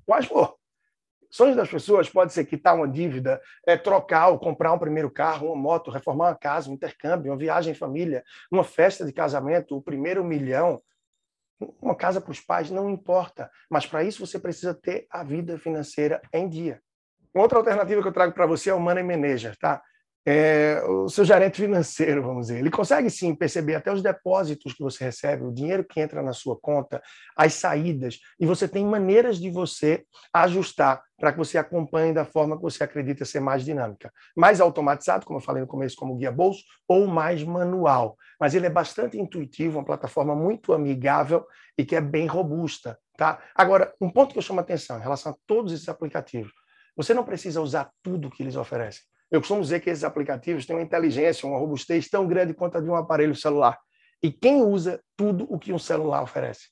quais 0.07 0.27
for 0.27 0.60
sonhos 1.31 1.57
das 1.57 1.71
pessoas 1.71 2.11
pode 2.11 2.33
ser 2.33 2.45
quitar 2.45 2.75
uma 2.75 2.89
dívida, 2.89 3.41
é, 3.67 3.77
trocar 3.77 4.29
ou 4.29 4.39
comprar 4.39 4.73
um 4.73 4.79
primeiro 4.79 5.11
carro, 5.11 5.47
uma 5.47 5.57
moto, 5.57 5.91
reformar 5.91 6.29
uma 6.29 6.35
casa, 6.35 6.71
um 6.71 6.75
intercâmbio, 6.75 7.31
uma 7.31 7.39
viagem 7.39 7.73
em 7.73 7.77
família, 7.77 8.25
uma 8.51 8.65
festa 8.65 9.05
de 9.05 9.13
casamento, 9.13 9.77
o 9.77 9.83
primeiro 9.83 10.25
milhão, 10.25 10.83
uma 11.81 11.95
casa 11.95 12.21
para 12.21 12.33
os 12.33 12.41
pais, 12.41 12.71
não 12.71 12.91
importa. 12.91 13.51
Mas 13.71 13.87
para 13.87 14.03
isso 14.03 14.27
você 14.27 14.39
precisa 14.39 14.75
ter 14.75 15.07
a 15.11 15.23
vida 15.23 15.59
financeira 15.59 16.21
em 16.33 16.49
dia. 16.49 16.81
Outra 17.35 17.59
alternativa 17.59 18.03
que 18.03 18.09
eu 18.09 18.13
trago 18.13 18.33
para 18.33 18.47
você 18.47 18.71
é 18.71 18.75
o 18.75 18.81
Money 18.81 19.05
Manager, 19.05 19.57
tá? 19.57 19.83
É, 20.27 20.83
o 20.85 21.09
seu 21.09 21.25
gerente 21.25 21.61
financeiro, 21.61 22.23
vamos 22.23 22.47
dizer. 22.47 22.59
Ele 22.59 22.71
consegue 22.71 23.09
sim 23.09 23.35
perceber 23.35 23.75
até 23.75 23.93
os 23.93 24.03
depósitos 24.03 24.73
que 24.73 24.83
você 24.83 25.05
recebe, 25.05 25.45
o 25.45 25.53
dinheiro 25.53 25.85
que 25.85 26.01
entra 26.01 26.23
na 26.23 26.33
sua 26.33 26.59
conta, 26.59 27.03
as 27.37 27.55
saídas, 27.55 28.19
e 28.39 28.47
você 28.47 28.69
tem 28.69 28.85
maneiras 28.85 29.39
de 29.39 29.51
você 29.51 30.05
ajustar 30.33 31.03
para 31.19 31.33
que 31.33 31.39
você 31.39 31.59
acompanhe 31.59 32.13
da 32.13 32.25
forma 32.25 32.57
que 32.57 32.63
você 32.63 32.85
acredita 32.85 33.25
ser 33.25 33.41
mais 33.41 33.65
dinâmica. 33.65 34.13
Mais 34.37 34.61
automatizado, 34.61 35.27
como 35.27 35.39
eu 35.39 35.43
falei 35.43 35.63
no 35.63 35.69
começo, 35.69 35.97
como 35.97 36.17
guia 36.17 36.33
bolso, 36.33 36.63
ou 36.89 37.07
mais 37.07 37.43
manual. 37.43 38.17
Mas 38.39 38.55
ele 38.55 38.67
é 38.67 38.71
bastante 38.71 39.19
intuitivo, 39.19 39.79
uma 39.79 39.85
plataforma 39.85 40.35
muito 40.35 40.73
amigável 40.73 41.47
e 41.77 41.85
que 41.85 41.97
é 41.97 42.01
bem 42.01 42.27
robusta. 42.27 42.99
Tá? 43.17 43.39
Agora, 43.55 43.93
um 44.01 44.11
ponto 44.11 44.33
que 44.33 44.39
eu 44.39 44.43
chamo 44.43 44.61
a 44.61 44.63
atenção 44.63 44.99
em 44.99 45.03
relação 45.03 45.33
a 45.33 45.37
todos 45.47 45.73
esses 45.73 45.89
aplicativos, 45.89 46.53
você 46.97 47.13
não 47.13 47.25
precisa 47.25 47.61
usar 47.61 47.91
tudo 48.03 48.31
que 48.31 48.43
eles 48.43 48.57
oferecem. 48.57 49.03
Eu 49.31 49.41
costumo 49.41 49.61
dizer 49.61 49.81
que 49.81 49.91
esses 49.91 50.05
aplicativos 50.05 50.67
têm 50.67 50.77
uma 50.77 50.83
inteligência, 50.83 51.49
uma 51.49 51.59
robustez 51.59 52.09
tão 52.09 52.27
grande 52.27 52.53
quanto 52.53 52.79
a 52.79 52.81
de 52.81 52.91
um 52.91 52.97
aparelho 52.97 53.35
celular. 53.35 53.79
E 54.23 54.31
quem 54.31 54.63
usa 54.63 55.01
tudo 55.17 55.47
o 55.49 55.59
que 55.59 55.73
um 55.73 55.79
celular 55.79 56.23
oferece? 56.23 56.69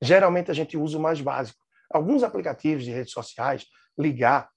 Geralmente 0.00 0.50
a 0.50 0.54
gente 0.54 0.76
usa 0.76 0.98
o 0.98 1.00
mais 1.00 1.20
básico. 1.20 1.58
Alguns 1.90 2.22
aplicativos 2.22 2.84
de 2.84 2.90
redes 2.90 3.12
sociais, 3.12 3.64
ligar, 3.98 4.48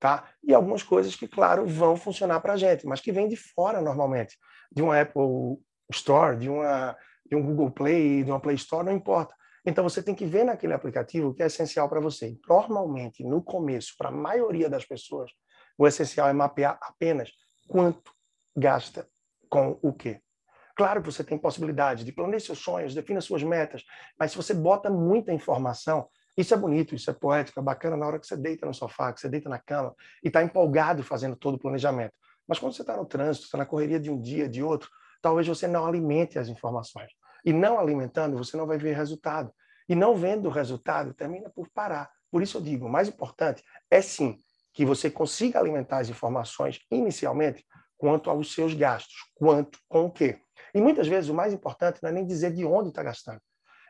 tá? 0.00 0.28
E 0.42 0.52
algumas 0.52 0.82
coisas 0.82 1.14
que, 1.14 1.28
claro, 1.28 1.66
vão 1.66 1.96
funcionar 1.96 2.40
para 2.40 2.54
a 2.54 2.56
gente, 2.56 2.86
mas 2.86 3.00
que 3.00 3.12
vêm 3.12 3.28
de 3.28 3.36
fora 3.36 3.80
normalmente, 3.80 4.36
de 4.72 4.82
uma 4.82 5.00
Apple 5.00 5.58
Store, 5.90 6.36
de 6.36 6.48
uma 6.48 6.96
de 7.28 7.34
um 7.34 7.42
Google 7.42 7.70
Play, 7.70 8.22
de 8.22 8.30
uma 8.30 8.40
Play 8.40 8.54
Store, 8.56 8.84
não 8.84 8.92
importa. 8.92 9.34
Então 9.64 9.82
você 9.82 10.00
tem 10.00 10.14
que 10.14 10.24
ver 10.24 10.44
naquele 10.44 10.72
aplicativo 10.72 11.28
o 11.28 11.34
que 11.34 11.42
é 11.42 11.46
essencial 11.46 11.88
para 11.88 12.00
você. 12.00 12.38
Normalmente, 12.48 13.24
no 13.24 13.42
começo, 13.42 13.94
para 13.98 14.08
a 14.08 14.12
maioria 14.12 14.70
das 14.70 14.84
pessoas, 14.84 15.30
o 15.78 15.86
essencial 15.86 16.28
é 16.28 16.32
mapear 16.32 16.78
apenas 16.80 17.30
quanto 17.68 18.12
gasta 18.56 19.08
com 19.48 19.78
o 19.82 19.92
quê. 19.92 20.20
Claro 20.76 21.00
que 21.00 21.10
você 21.10 21.24
tem 21.24 21.38
possibilidade 21.38 22.04
de 22.04 22.12
planejar 22.12 22.46
seus 22.46 22.58
sonhos, 22.58 22.94
defina 22.94 23.20
suas 23.20 23.42
metas, 23.42 23.82
mas 24.18 24.30
se 24.30 24.36
você 24.36 24.52
bota 24.52 24.90
muita 24.90 25.32
informação, 25.32 26.08
isso 26.36 26.52
é 26.52 26.56
bonito, 26.56 26.94
isso 26.94 27.10
é 27.10 27.14
poético, 27.14 27.58
é 27.58 27.62
bacana 27.62 27.96
na 27.96 28.06
hora 28.06 28.18
que 28.18 28.26
você 28.26 28.36
deita 28.36 28.66
no 28.66 28.74
sofá, 28.74 29.10
que 29.12 29.20
você 29.20 29.28
deita 29.28 29.48
na 29.48 29.58
cama 29.58 29.94
e 30.22 30.28
está 30.28 30.42
empolgado 30.42 31.02
fazendo 31.02 31.34
todo 31.34 31.54
o 31.54 31.58
planejamento. 31.58 32.12
Mas 32.46 32.58
quando 32.58 32.74
você 32.74 32.82
está 32.82 32.94
no 32.94 33.06
trânsito, 33.06 33.46
está 33.46 33.56
na 33.56 33.64
correria 33.64 33.98
de 33.98 34.10
um 34.10 34.20
dia, 34.20 34.46
de 34.46 34.62
outro, 34.62 34.90
talvez 35.22 35.48
você 35.48 35.66
não 35.66 35.86
alimente 35.86 36.38
as 36.38 36.48
informações. 36.48 37.10
E 37.44 37.52
não 37.52 37.78
alimentando, 37.78 38.36
você 38.36 38.56
não 38.56 38.66
vai 38.66 38.76
ver 38.76 38.94
resultado. 38.94 39.50
E 39.88 39.94
não 39.94 40.14
vendo 40.14 40.46
o 40.46 40.50
resultado, 40.50 41.14
termina 41.14 41.48
por 41.48 41.68
parar. 41.70 42.10
Por 42.30 42.42
isso 42.42 42.58
eu 42.58 42.60
digo, 42.60 42.86
o 42.86 42.90
mais 42.90 43.08
importante 43.08 43.62
é 43.90 44.02
sim 44.02 44.38
que 44.76 44.84
você 44.84 45.10
consiga 45.10 45.58
alimentar 45.58 46.00
as 46.00 46.10
informações 46.10 46.80
inicialmente 46.90 47.64
quanto 47.96 48.28
aos 48.28 48.52
seus 48.52 48.74
gastos, 48.74 49.14
quanto 49.34 49.78
com 49.88 50.04
o 50.04 50.10
quê. 50.10 50.38
E 50.74 50.80
muitas 50.82 51.08
vezes 51.08 51.30
o 51.30 51.34
mais 51.34 51.54
importante 51.54 51.98
não 52.02 52.10
é 52.10 52.12
nem 52.12 52.26
dizer 52.26 52.52
de 52.52 52.62
onde 52.66 52.90
está 52.90 53.02
gastando. 53.02 53.40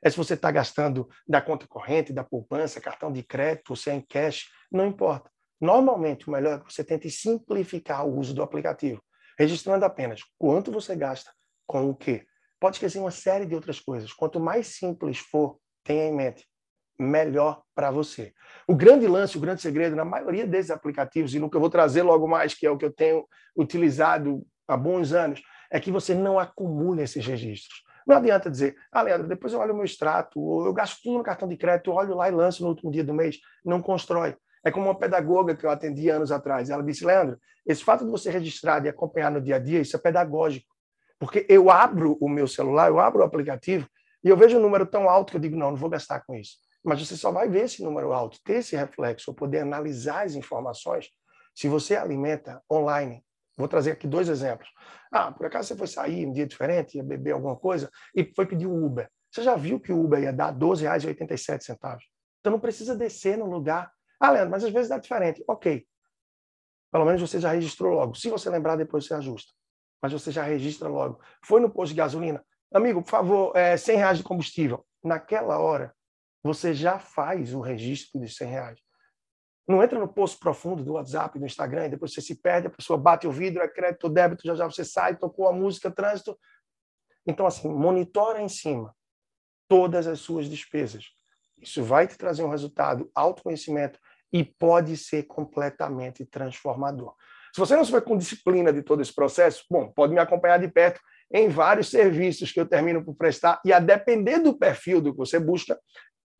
É 0.00 0.08
se 0.08 0.16
você 0.16 0.34
está 0.34 0.48
gastando 0.52 1.08
da 1.26 1.42
conta 1.42 1.66
corrente, 1.66 2.12
da 2.12 2.22
poupança, 2.22 2.80
cartão 2.80 3.10
de 3.10 3.24
crédito, 3.24 3.74
se 3.74 3.90
é 3.90 3.94
em 3.94 4.00
cash, 4.00 4.44
não 4.70 4.86
importa. 4.86 5.28
Normalmente, 5.60 6.28
o 6.28 6.30
melhor 6.30 6.60
é 6.60 6.62
que 6.62 6.72
você 6.72 6.84
tente 6.84 7.10
simplificar 7.10 8.06
o 8.06 8.16
uso 8.16 8.32
do 8.32 8.42
aplicativo, 8.42 9.02
registrando 9.36 9.84
apenas 9.84 10.20
quanto 10.38 10.70
você 10.70 10.94
gasta 10.94 11.32
com 11.66 11.90
o 11.90 11.96
quê. 11.96 12.24
Pode 12.60 12.76
esquecer 12.76 13.00
uma 13.00 13.10
série 13.10 13.44
de 13.44 13.56
outras 13.56 13.80
coisas. 13.80 14.12
Quanto 14.12 14.38
mais 14.38 14.68
simples 14.68 15.18
for, 15.18 15.58
tenha 15.82 16.04
em 16.04 16.14
mente, 16.14 16.46
melhor 16.98 17.62
para 17.74 17.90
você. 17.90 18.32
O 18.66 18.74
grande 18.74 19.06
lance, 19.06 19.36
o 19.36 19.40
grande 19.40 19.62
segredo, 19.62 19.94
na 19.94 20.04
maioria 20.04 20.46
desses 20.46 20.70
aplicativos, 20.70 21.34
e 21.34 21.38
no 21.38 21.50
que 21.50 21.56
eu 21.56 21.60
vou 21.60 21.70
trazer 21.70 22.02
logo 22.02 22.26
mais, 22.26 22.54
que 22.54 22.66
é 22.66 22.70
o 22.70 22.76
que 22.76 22.84
eu 22.84 22.92
tenho 22.92 23.26
utilizado 23.56 24.44
há 24.66 24.76
bons 24.76 25.12
anos, 25.12 25.42
é 25.70 25.78
que 25.78 25.90
você 25.90 26.14
não 26.14 26.38
acumule 26.38 27.02
esses 27.02 27.24
registros. 27.26 27.82
Não 28.06 28.16
adianta 28.16 28.50
dizer, 28.50 28.76
ah, 28.92 29.02
Leandro, 29.02 29.26
depois 29.26 29.52
eu 29.52 29.58
olho 29.58 29.72
o 29.72 29.76
meu 29.76 29.84
extrato, 29.84 30.40
ou 30.40 30.64
eu 30.64 30.72
gasto 30.72 31.00
tudo 31.02 31.18
no 31.18 31.24
cartão 31.24 31.48
de 31.48 31.56
crédito, 31.56 31.90
olho 31.90 32.14
lá 32.14 32.28
e 32.28 32.32
lanço 32.32 32.62
no 32.62 32.68
último 32.68 32.90
dia 32.90 33.02
do 33.02 33.12
mês. 33.12 33.38
Não 33.64 33.82
constrói. 33.82 34.36
É 34.64 34.70
como 34.70 34.86
uma 34.86 34.98
pedagoga 34.98 35.56
que 35.56 35.66
eu 35.66 35.70
atendi 35.70 36.08
anos 36.08 36.30
atrás. 36.30 36.70
Ela 36.70 36.82
disse, 36.82 37.04
Leandro, 37.04 37.38
esse 37.66 37.82
fato 37.82 38.04
de 38.04 38.10
você 38.10 38.30
registrar 38.30 38.84
e 38.84 38.88
acompanhar 38.88 39.30
no 39.30 39.40
dia 39.40 39.56
a 39.56 39.58
dia, 39.58 39.80
isso 39.80 39.96
é 39.96 39.98
pedagógico. 39.98 40.72
Porque 41.18 41.46
eu 41.48 41.68
abro 41.70 42.16
o 42.20 42.28
meu 42.28 42.46
celular, 42.46 42.88
eu 42.88 43.00
abro 43.00 43.22
o 43.22 43.24
aplicativo, 43.24 43.88
e 44.22 44.28
eu 44.28 44.36
vejo 44.36 44.58
um 44.58 44.60
número 44.60 44.86
tão 44.86 45.08
alto 45.08 45.30
que 45.30 45.36
eu 45.36 45.40
digo, 45.40 45.56
não, 45.56 45.70
não 45.70 45.76
vou 45.76 45.90
gastar 45.90 46.20
com 46.20 46.34
isso. 46.34 46.58
Mas 46.86 47.06
você 47.06 47.16
só 47.16 47.32
vai 47.32 47.48
ver 47.48 47.64
esse 47.64 47.82
número 47.82 48.12
alto, 48.12 48.38
ter 48.44 48.58
esse 48.58 48.76
reflexo, 48.76 49.30
ou 49.30 49.34
poder 49.34 49.60
analisar 49.60 50.24
as 50.24 50.34
informações, 50.34 51.08
se 51.54 51.68
você 51.68 51.96
alimenta 51.96 52.62
online 52.70 53.26
Vou 53.56 53.68
trazer 53.68 53.92
aqui 53.92 54.06
dois 54.06 54.28
exemplos. 54.28 54.68
Ah, 55.10 55.32
por 55.32 55.46
acaso 55.46 55.68
você 55.68 55.76
foi 55.76 55.86
sair 55.86 56.26
um 56.26 56.32
dia 56.32 56.46
diferente, 56.46 56.98
ia 56.98 57.02
beber 57.02 57.32
alguma 57.32 57.56
coisa 57.56 57.90
e 58.14 58.30
foi 58.34 58.46
pedir 58.46 58.66
um 58.66 58.84
Uber. 58.84 59.08
Você 59.30 59.42
já 59.42 59.56
viu 59.56 59.80
que 59.80 59.92
o 59.92 60.04
Uber 60.04 60.22
ia 60.22 60.32
dar 60.32 60.52
R$ 60.52 60.58
12,87? 60.58 61.76
Então 62.40 62.52
não 62.52 62.60
precisa 62.60 62.94
descer 62.94 63.38
no 63.38 63.46
lugar. 63.46 63.90
Ah, 64.20 64.30
Leandro, 64.30 64.50
mas 64.50 64.64
às 64.64 64.72
vezes 64.72 64.88
dá 64.88 64.98
diferente. 64.98 65.42
Ok. 65.48 65.86
Pelo 66.92 67.04
menos 67.04 67.20
você 67.20 67.40
já 67.40 67.52
registrou 67.52 67.94
logo. 67.94 68.14
Se 68.14 68.28
você 68.28 68.50
lembrar, 68.50 68.76
depois 68.76 69.06
você 69.06 69.14
ajusta. 69.14 69.52
Mas 70.02 70.12
você 70.12 70.30
já 70.30 70.42
registra 70.42 70.88
logo. 70.88 71.20
Foi 71.44 71.60
no 71.60 71.70
posto 71.70 71.92
de 71.92 71.98
gasolina. 71.98 72.44
Amigo, 72.72 73.02
por 73.02 73.10
favor, 73.10 73.56
é 73.56 73.76
100 73.76 73.96
reais 73.96 74.18
de 74.18 74.24
combustível. 74.24 74.84
Naquela 75.02 75.58
hora, 75.58 75.94
você 76.46 76.72
já 76.72 76.98
faz 76.98 77.52
o 77.52 77.60
registro 77.60 78.20
de 78.20 78.28
100 78.28 78.48
reais. 78.48 78.80
Não 79.68 79.82
entra 79.82 79.98
no 79.98 80.06
poço 80.06 80.38
profundo 80.38 80.84
do 80.84 80.92
WhatsApp, 80.92 81.38
do 81.38 81.44
Instagram, 81.44 81.86
e 81.86 81.90
depois 81.90 82.14
você 82.14 82.20
se 82.20 82.40
perde, 82.40 82.68
a 82.68 82.70
pessoa 82.70 82.96
bate 82.96 83.26
o 83.26 83.32
vidro, 83.32 83.62
é 83.62 83.68
crédito, 83.68 84.08
débito, 84.08 84.46
já 84.46 84.54
já 84.54 84.64
você 84.64 84.84
sai, 84.84 85.16
tocou 85.16 85.48
a 85.48 85.52
música, 85.52 85.90
trânsito. 85.90 86.38
Então, 87.26 87.46
assim, 87.46 87.68
monitora 87.68 88.40
em 88.40 88.48
cima 88.48 88.94
todas 89.68 90.06
as 90.06 90.20
suas 90.20 90.48
despesas. 90.48 91.06
Isso 91.60 91.82
vai 91.82 92.06
te 92.06 92.16
trazer 92.16 92.44
um 92.44 92.48
resultado, 92.48 93.10
autoconhecimento, 93.12 93.98
e 94.32 94.44
pode 94.44 94.96
ser 94.96 95.24
completamente 95.24 96.24
transformador. 96.24 97.14
Se 97.52 97.58
você 97.58 97.74
não 97.74 97.84
souber 97.84 98.02
com 98.02 98.16
disciplina 98.16 98.72
de 98.72 98.82
todo 98.82 99.02
esse 99.02 99.12
processo, 99.12 99.64
bom, 99.68 99.90
pode 99.90 100.12
me 100.12 100.20
acompanhar 100.20 100.58
de 100.58 100.68
perto 100.68 101.00
em 101.32 101.48
vários 101.48 101.88
serviços 101.88 102.52
que 102.52 102.60
eu 102.60 102.66
termino 102.66 103.04
por 103.04 103.16
prestar, 103.16 103.60
e 103.64 103.72
a 103.72 103.80
depender 103.80 104.38
do 104.38 104.56
perfil 104.56 105.00
do 105.00 105.10
que 105.10 105.18
você 105.18 105.40
busca, 105.40 105.76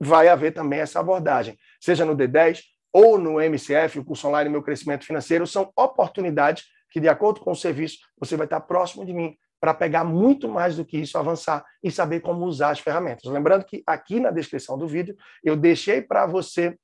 vai 0.01 0.29
haver 0.29 0.53
também 0.53 0.81
essa 0.81 1.01
abordagem, 1.01 1.57
seja 1.81 2.05
no 2.05 2.17
D10, 2.17 2.61
ou 2.93 3.19
no 3.19 3.41
MCF, 3.41 3.99
o 3.99 4.05
curso 4.05 4.29
online 4.29 4.49
Meu 4.49 4.63
Crescimento 4.63 5.05
Financeiro, 5.05 5.47
são 5.47 5.71
oportunidades 5.77 6.65
que, 6.91 7.01
de 7.01 7.09
acordo 7.09 7.41
com 7.41 7.51
o 7.51 7.57
serviço, 7.57 7.99
você 8.19 8.37
vai 8.37 8.47
estar 8.47 8.61
próximo 8.61 9.05
de 9.05 9.13
mim 9.13 9.37
para 9.61 9.75
pegar 9.75 10.05
muito 10.05 10.49
mais 10.49 10.77
do 10.77 10.85
que 10.85 10.99
isso, 10.99 11.19
avançar 11.19 11.65
e 11.83 11.91
saber 11.91 12.21
como 12.21 12.45
usar 12.45 12.71
as 12.71 12.81
ferramentas. 12.81 13.31
Lembrando 13.31 13.65
que 13.65 13.83
aqui 13.87 14.21
na 14.21 14.31
descrição 14.31 14.79
do 14.79 14.87
vídeo 14.87 15.17
eu 15.43 15.57
deixei 15.57 16.01
para 16.01 16.27
você 16.27 16.77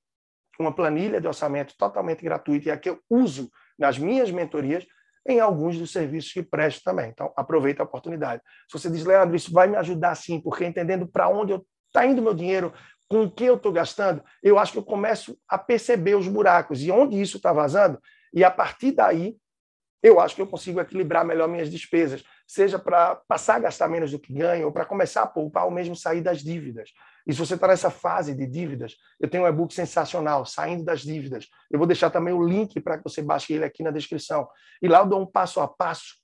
uma 0.59 0.75
planilha 0.75 1.21
de 1.21 1.27
orçamento 1.27 1.75
totalmente 1.77 2.23
gratuita 2.23 2.69
e 2.69 2.73
aqui 2.73 2.91
eu 2.91 3.01
uso 3.09 3.51
nas 3.79 3.99
minhas 3.99 4.31
mentorias 4.31 4.87
em 5.27 5.41
alguns 5.41 5.79
dos 5.79 5.93
serviços 5.93 6.33
que 6.33 6.43
presto 6.43 6.83
também. 6.83 7.11
Então, 7.11 7.33
aproveita 7.37 7.83
a 7.83 7.87
oportunidade. 7.87 8.43
Se 8.69 8.79
você 8.79 8.91
diz, 8.91 9.05
Leandro, 9.05 9.37
isso 9.37 9.53
vai 9.53 9.69
me 9.69 9.77
ajudar 9.77 10.15
sim, 10.15 10.41
porque 10.41 10.65
entendendo 10.65 11.07
para 11.07 11.29
onde 11.29 11.55
está 11.87 12.05
indo 12.05 12.23
meu 12.23 12.35
dinheiro, 12.35 12.73
com 13.13 13.25
o 13.25 13.31
que 13.31 13.45
eu 13.45 13.57
estou 13.57 13.71
gastando, 13.71 14.25
eu 14.43 14.59
acho 14.59 14.73
que 14.73 14.79
eu 14.79 14.83
começo 14.83 15.39
a 15.47 15.59
perceber 15.59 16.15
os 16.15 16.27
buracos 16.27 16.83
e 16.83 16.91
onde 16.91 17.21
isso 17.21 17.37
está 17.37 17.53
vazando, 17.53 18.01
e 18.33 18.43
a 18.43 18.51
partir 18.51 18.93
daí 18.93 19.37
eu 20.03 20.19
acho 20.19 20.35
que 20.35 20.41
eu 20.41 20.47
consigo 20.47 20.81
equilibrar 20.81 21.23
melhor 21.23 21.47
minhas 21.47 21.71
despesas, 21.71 22.25
seja 22.47 22.79
para 22.79 23.17
passar 23.29 23.57
a 23.57 23.59
gastar 23.59 23.87
menos 23.87 24.11
do 24.11 24.19
que 24.19 24.33
ganho, 24.33 24.65
ou 24.65 24.73
para 24.73 24.87
começar 24.87 25.25
a 25.25 25.27
poupar, 25.27 25.67
ou 25.67 25.71
mesmo 25.71 25.95
sair 25.95 26.23
das 26.23 26.43
dívidas. 26.43 26.89
E 27.27 27.35
se 27.35 27.39
você 27.39 27.55
está 27.55 27.69
nessa 27.69 27.91
fase 27.91 28.35
de 28.35 28.47
dívidas, 28.47 28.97
eu 29.21 29.29
tenho 29.29 29.45
um 29.45 29.47
e-book 29.47 29.75
sensacional, 29.75 30.47
Saindo 30.47 30.83
das 30.83 31.03
Dívidas. 31.03 31.47
Eu 31.71 31.79
vou 31.79 31.87
deixar 31.87 32.09
também 32.09 32.33
o 32.33 32.43
link 32.43 32.81
para 32.81 32.97
que 32.97 33.05
você 33.05 33.21
baixe 33.21 33.53
ele 33.53 33.65
aqui 33.65 33.83
na 33.83 33.91
descrição. 33.91 34.49
E 34.81 34.89
lá 34.89 35.01
eu 35.01 35.07
dou 35.07 35.21
um 35.21 35.27
passo 35.27 35.61
a 35.61 35.69
passo 35.69 36.15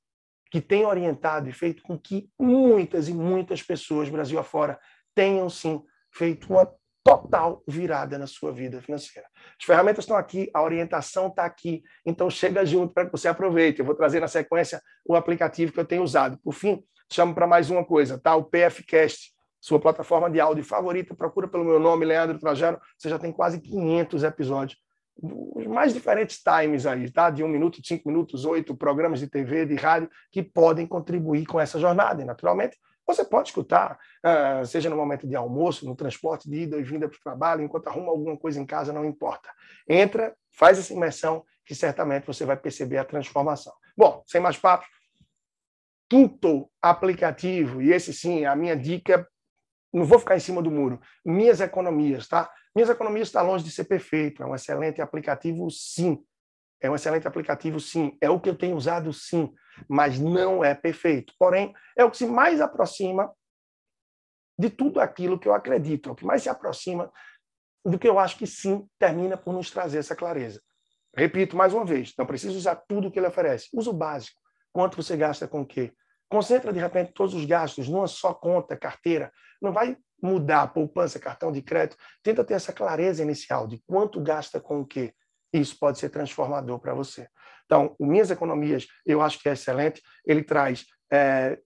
que 0.50 0.60
tem 0.60 0.86
orientado 0.86 1.50
e 1.50 1.52
feito 1.52 1.82
com 1.82 1.98
que 1.98 2.30
muitas 2.40 3.08
e 3.08 3.12
muitas 3.12 3.62
pessoas, 3.62 4.08
Brasil 4.08 4.38
afora, 4.38 4.80
tenham 5.14 5.50
sim 5.50 5.84
feito 6.12 6.52
uma 6.52 6.70
total 7.08 7.62
virada 7.66 8.18
na 8.18 8.26
sua 8.26 8.52
vida 8.52 8.82
financeira. 8.82 9.26
As 9.58 9.64
ferramentas 9.64 10.04
estão 10.04 10.16
aqui, 10.16 10.50
a 10.52 10.62
orientação 10.62 11.28
está 11.28 11.44
aqui, 11.44 11.82
então 12.04 12.28
chega 12.28 12.64
junto 12.66 12.92
para 12.92 13.06
que 13.06 13.12
você 13.12 13.28
aproveite. 13.28 13.80
Eu 13.80 13.86
vou 13.86 13.94
trazer 13.94 14.20
na 14.20 14.28
sequência 14.28 14.82
o 15.06 15.14
aplicativo 15.14 15.72
que 15.72 15.80
eu 15.80 15.84
tenho 15.84 16.02
usado. 16.02 16.38
Por 16.44 16.52
fim, 16.52 16.82
chamo 17.10 17.34
para 17.34 17.46
mais 17.46 17.70
uma 17.70 17.84
coisa, 17.84 18.18
tá? 18.18 18.36
O 18.36 18.44
PFcast, 18.44 19.32
sua 19.60 19.80
plataforma 19.80 20.30
de 20.30 20.38
áudio 20.38 20.64
favorita, 20.64 21.14
procura 21.14 21.48
pelo 21.48 21.64
meu 21.64 21.80
nome, 21.80 22.04
Leandro 22.04 22.38
Trajano, 22.38 22.78
você 22.96 23.08
já 23.08 23.18
tem 23.18 23.32
quase 23.32 23.60
500 23.60 24.22
episódios 24.22 24.78
os 25.20 25.66
mais 25.66 25.92
diferentes 25.92 26.40
times 26.40 26.86
aí, 26.86 27.10
tá? 27.10 27.28
De 27.28 27.42
um 27.42 27.48
minuto, 27.48 27.80
cinco 27.84 28.08
minutos, 28.08 28.44
oito 28.44 28.76
programas 28.76 29.18
de 29.18 29.26
TV, 29.26 29.66
de 29.66 29.74
rádio, 29.74 30.08
que 30.30 30.42
podem 30.42 30.86
contribuir 30.86 31.44
com 31.44 31.58
essa 31.58 31.78
jornada. 31.78 32.22
E, 32.22 32.24
naturalmente, 32.24 32.76
você 33.08 33.24
pode 33.24 33.48
escutar, 33.48 33.98
uh, 34.22 34.66
seja 34.66 34.90
no 34.90 34.96
momento 34.96 35.26
de 35.26 35.34
almoço, 35.34 35.86
no 35.86 35.96
transporte 35.96 36.48
de 36.48 36.62
ida 36.62 36.76
e 36.76 36.82
vinda 36.82 37.08
para 37.08 37.16
o 37.16 37.22
trabalho, 37.22 37.62
enquanto 37.62 37.88
arruma 37.88 38.10
alguma 38.10 38.36
coisa 38.36 38.60
em 38.60 38.66
casa, 38.66 38.92
não 38.92 39.04
importa. 39.04 39.50
Entra, 39.88 40.36
faz 40.52 40.78
essa 40.78 40.92
imersão, 40.92 41.42
que 41.64 41.74
certamente 41.74 42.26
você 42.26 42.44
vai 42.44 42.56
perceber 42.56 42.98
a 42.98 43.04
transformação. 43.04 43.72
Bom, 43.96 44.22
sem 44.26 44.40
mais 44.40 44.58
papos, 44.58 44.86
quinto 46.08 46.70
aplicativo, 46.82 47.80
e 47.80 47.92
esse 47.92 48.12
sim, 48.12 48.44
a 48.44 48.54
minha 48.54 48.76
dica, 48.76 49.26
não 49.92 50.04
vou 50.04 50.18
ficar 50.18 50.36
em 50.36 50.40
cima 50.40 50.62
do 50.62 50.70
muro, 50.70 51.00
minhas 51.24 51.62
economias, 51.62 52.28
tá? 52.28 52.50
Minhas 52.74 52.90
economias 52.90 53.28
está 53.28 53.40
longe 53.40 53.64
de 53.64 53.70
ser 53.70 53.84
perfeito, 53.84 54.42
é 54.42 54.46
um 54.46 54.54
excelente 54.54 55.00
aplicativo, 55.00 55.70
sim. 55.70 56.22
É 56.80 56.90
um 56.90 56.94
excelente 56.94 57.26
aplicativo, 57.26 57.80
sim. 57.80 58.16
É 58.20 58.30
o 58.30 58.40
que 58.40 58.48
eu 58.48 58.56
tenho 58.56 58.76
usado, 58.76 59.12
sim. 59.12 59.52
Mas 59.88 60.18
não 60.18 60.64
é 60.64 60.74
perfeito. 60.74 61.32
Porém, 61.38 61.74
é 61.96 62.04
o 62.04 62.10
que 62.10 62.16
se 62.16 62.26
mais 62.26 62.60
aproxima 62.60 63.32
de 64.58 64.70
tudo 64.70 65.00
aquilo 65.00 65.38
que 65.38 65.48
eu 65.48 65.54
acredito. 65.54 66.08
É 66.08 66.12
o 66.12 66.14
que 66.14 66.24
mais 66.24 66.42
se 66.42 66.48
aproxima 66.48 67.12
do 67.84 67.98
que 67.98 68.08
eu 68.08 68.18
acho 68.18 68.36
que 68.36 68.46
sim 68.46 68.86
termina 68.98 69.36
por 69.36 69.52
nos 69.52 69.70
trazer 69.70 69.98
essa 69.98 70.16
clareza. 70.16 70.60
Repito 71.16 71.56
mais 71.56 71.72
uma 71.72 71.84
vez, 71.84 72.12
não 72.16 72.26
precisa 72.26 72.56
usar 72.56 72.76
tudo 72.76 73.08
o 73.08 73.10
que 73.10 73.18
ele 73.18 73.26
oferece. 73.26 73.68
Usa 73.72 73.90
o 73.90 73.94
básico. 73.94 74.40
Quanto 74.72 74.96
você 74.96 75.16
gasta 75.16 75.48
com 75.48 75.62
o 75.62 75.66
quê? 75.66 75.92
Concentra, 76.28 76.72
de 76.72 76.78
repente, 76.78 77.12
todos 77.12 77.34
os 77.34 77.44
gastos 77.44 77.88
numa 77.88 78.06
só 78.06 78.34
conta, 78.34 78.76
carteira. 78.76 79.32
Não 79.60 79.72
vai 79.72 79.96
mudar 80.22 80.72
poupança, 80.72 81.18
cartão 81.18 81.50
de 81.50 81.62
crédito. 81.62 81.96
Tenta 82.22 82.44
ter 82.44 82.54
essa 82.54 82.72
clareza 82.72 83.22
inicial 83.22 83.66
de 83.66 83.82
quanto 83.86 84.20
gasta 84.20 84.60
com 84.60 84.80
o 84.80 84.86
quê 84.86 85.14
isso 85.52 85.78
pode 85.78 85.98
ser 85.98 86.10
transformador 86.10 86.78
para 86.78 86.94
você. 86.94 87.28
Então, 87.64 87.94
o 87.98 88.06
Minhas 88.06 88.30
Economias, 88.30 88.86
eu 89.04 89.20
acho 89.20 89.38
que 89.38 89.48
é 89.48 89.52
excelente. 89.52 90.02
Ele 90.26 90.42
traz 90.42 90.86
é, 91.12 91.58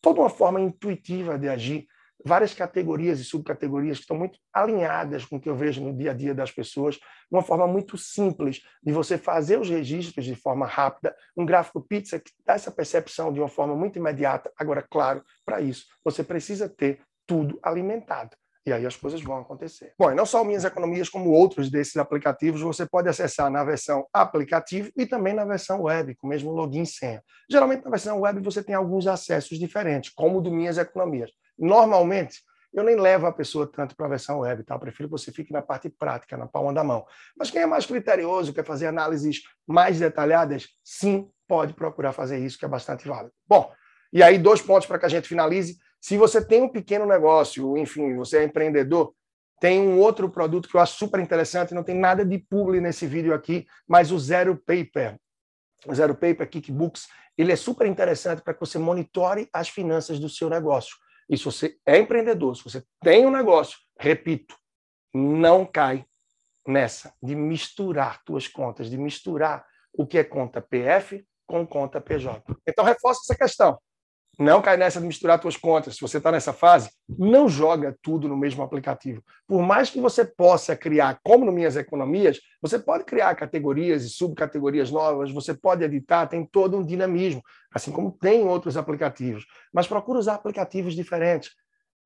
toda 0.00 0.20
uma 0.20 0.30
forma 0.30 0.60
intuitiva 0.60 1.38
de 1.38 1.48
agir, 1.48 1.86
várias 2.24 2.54
categorias 2.54 3.20
e 3.20 3.24
subcategorias 3.24 3.98
que 3.98 4.04
estão 4.04 4.16
muito 4.16 4.38
alinhadas 4.52 5.24
com 5.24 5.36
o 5.36 5.40
que 5.40 5.48
eu 5.48 5.56
vejo 5.56 5.82
no 5.82 5.96
dia 5.96 6.12
a 6.12 6.14
dia 6.14 6.34
das 6.34 6.50
pessoas, 6.50 6.98
uma 7.30 7.42
forma 7.42 7.66
muito 7.66 7.96
simples 7.98 8.62
de 8.82 8.92
você 8.92 9.18
fazer 9.18 9.58
os 9.58 9.68
registros 9.68 10.24
de 10.24 10.34
forma 10.34 10.66
rápida, 10.66 11.14
um 11.36 11.44
gráfico 11.44 11.80
pizza 11.80 12.18
que 12.18 12.30
dá 12.44 12.54
essa 12.54 12.70
percepção 12.70 13.32
de 13.32 13.40
uma 13.40 13.48
forma 13.48 13.74
muito 13.74 13.98
imediata. 13.98 14.52
Agora, 14.56 14.82
claro, 14.82 15.24
para 15.44 15.60
isso 15.60 15.86
você 16.04 16.24
precisa 16.24 16.68
ter 16.68 17.00
tudo 17.26 17.58
alimentado. 17.62 18.36
E 18.66 18.72
aí 18.72 18.84
as 18.84 18.96
coisas 18.96 19.22
vão 19.22 19.38
acontecer. 19.38 19.94
Bom, 19.96 20.10
e 20.10 20.14
não 20.14 20.26
só 20.26 20.42
Minhas 20.42 20.64
Economias, 20.64 21.08
como 21.08 21.30
outros 21.30 21.70
desses 21.70 21.96
aplicativos, 21.96 22.60
você 22.60 22.84
pode 22.84 23.08
acessar 23.08 23.48
na 23.48 23.62
versão 23.62 24.04
aplicativo 24.12 24.90
e 24.96 25.06
também 25.06 25.32
na 25.32 25.44
versão 25.44 25.82
web, 25.82 26.16
com 26.16 26.26
o 26.26 26.30
mesmo 26.30 26.50
login 26.50 26.82
e 26.82 26.86
senha. 26.86 27.22
Geralmente 27.48 27.84
na 27.84 27.90
versão 27.90 28.20
web 28.20 28.40
você 28.40 28.64
tem 28.64 28.74
alguns 28.74 29.06
acessos 29.06 29.56
diferentes, 29.56 30.10
como 30.12 30.38
o 30.38 30.40
do 30.40 30.50
Minhas 30.50 30.78
Economias. 30.78 31.30
Normalmente, 31.56 32.40
eu 32.74 32.82
nem 32.82 32.96
levo 32.96 33.26
a 33.26 33.32
pessoa 33.32 33.70
tanto 33.70 33.94
para 33.96 34.06
a 34.06 34.10
versão 34.10 34.40
web, 34.40 34.64
tá? 34.64 34.74
Eu 34.74 34.80
prefiro 34.80 35.08
que 35.08 35.12
você 35.12 35.30
fique 35.30 35.52
na 35.52 35.62
parte 35.62 35.88
prática, 35.88 36.36
na 36.36 36.46
palma 36.46 36.74
da 36.74 36.82
mão. 36.82 37.06
Mas 37.38 37.50
quem 37.50 37.62
é 37.62 37.66
mais 37.66 37.86
criterioso, 37.86 38.52
quer 38.52 38.64
fazer 38.64 38.88
análises 38.88 39.42
mais 39.66 40.00
detalhadas, 40.00 40.66
sim, 40.84 41.30
pode 41.46 41.72
procurar 41.72 42.12
fazer 42.12 42.38
isso, 42.38 42.58
que 42.58 42.64
é 42.64 42.68
bastante 42.68 43.06
válido. 43.06 43.32
Bom, 43.48 43.72
e 44.12 44.22
aí 44.22 44.38
dois 44.38 44.60
pontos 44.60 44.86
para 44.86 44.98
que 44.98 45.06
a 45.06 45.08
gente 45.08 45.28
finalize. 45.28 45.78
Se 46.06 46.16
você 46.16 46.40
tem 46.40 46.62
um 46.62 46.68
pequeno 46.68 47.04
negócio, 47.04 47.76
enfim, 47.76 48.14
você 48.14 48.38
é 48.38 48.44
empreendedor, 48.44 49.12
tem 49.60 49.80
um 49.80 49.98
outro 49.98 50.30
produto 50.30 50.68
que 50.68 50.76
eu 50.76 50.80
acho 50.80 50.96
super 50.96 51.18
interessante, 51.18 51.74
não 51.74 51.82
tem 51.82 51.96
nada 51.96 52.24
de 52.24 52.38
publi 52.38 52.80
nesse 52.80 53.08
vídeo 53.08 53.34
aqui, 53.34 53.66
mas 53.88 54.12
o 54.12 54.18
Zero 54.20 54.56
Paper. 54.56 55.18
O 55.84 55.92
Zero 55.92 56.14
Paper 56.14 56.48
Kickbooks, 56.48 57.08
ele 57.36 57.50
é 57.50 57.56
super 57.56 57.88
interessante 57.88 58.40
para 58.40 58.54
que 58.54 58.60
você 58.60 58.78
monitore 58.78 59.48
as 59.52 59.68
finanças 59.68 60.20
do 60.20 60.28
seu 60.28 60.48
negócio. 60.48 60.94
E 61.28 61.36
se 61.36 61.44
você 61.44 61.76
é 61.84 61.98
empreendedor, 61.98 62.56
se 62.56 62.62
você 62.62 62.84
tem 63.02 63.26
um 63.26 63.30
negócio, 63.32 63.76
repito, 63.98 64.56
não 65.12 65.66
cai 65.66 66.06
nessa 66.64 67.12
de 67.20 67.34
misturar 67.34 68.22
tuas 68.22 68.46
contas, 68.46 68.88
de 68.88 68.96
misturar 68.96 69.66
o 69.92 70.06
que 70.06 70.18
é 70.18 70.22
conta 70.22 70.62
PF 70.62 71.26
com 71.48 71.66
conta 71.66 72.00
PJ. 72.00 72.44
Então 72.64 72.84
reforça 72.84 73.22
essa 73.24 73.36
questão. 73.36 73.76
Não 74.38 74.60
cai 74.60 74.76
nessa 74.76 75.00
de 75.00 75.06
misturar 75.06 75.40
suas 75.40 75.56
contas. 75.56 75.94
Se 75.94 76.00
você 76.02 76.18
está 76.18 76.30
nessa 76.30 76.52
fase, 76.52 76.90
não 77.08 77.48
joga 77.48 77.96
tudo 78.02 78.28
no 78.28 78.36
mesmo 78.36 78.62
aplicativo. 78.62 79.22
Por 79.46 79.62
mais 79.62 79.88
que 79.88 79.98
você 79.98 80.26
possa 80.26 80.76
criar, 80.76 81.18
como 81.24 81.46
no 81.46 81.52
Minhas 81.52 81.74
Economias, 81.74 82.38
você 82.60 82.78
pode 82.78 83.04
criar 83.04 83.34
categorias 83.34 84.04
e 84.04 84.10
subcategorias 84.10 84.90
novas, 84.90 85.32
você 85.32 85.54
pode 85.54 85.82
editar, 85.84 86.26
tem 86.26 86.44
todo 86.44 86.76
um 86.76 86.84
dinamismo, 86.84 87.42
assim 87.72 87.90
como 87.90 88.12
tem 88.12 88.42
em 88.42 88.46
outros 88.46 88.76
aplicativos. 88.76 89.46
Mas 89.72 89.86
procura 89.86 90.18
usar 90.18 90.34
aplicativos 90.34 90.94
diferentes. 90.94 91.52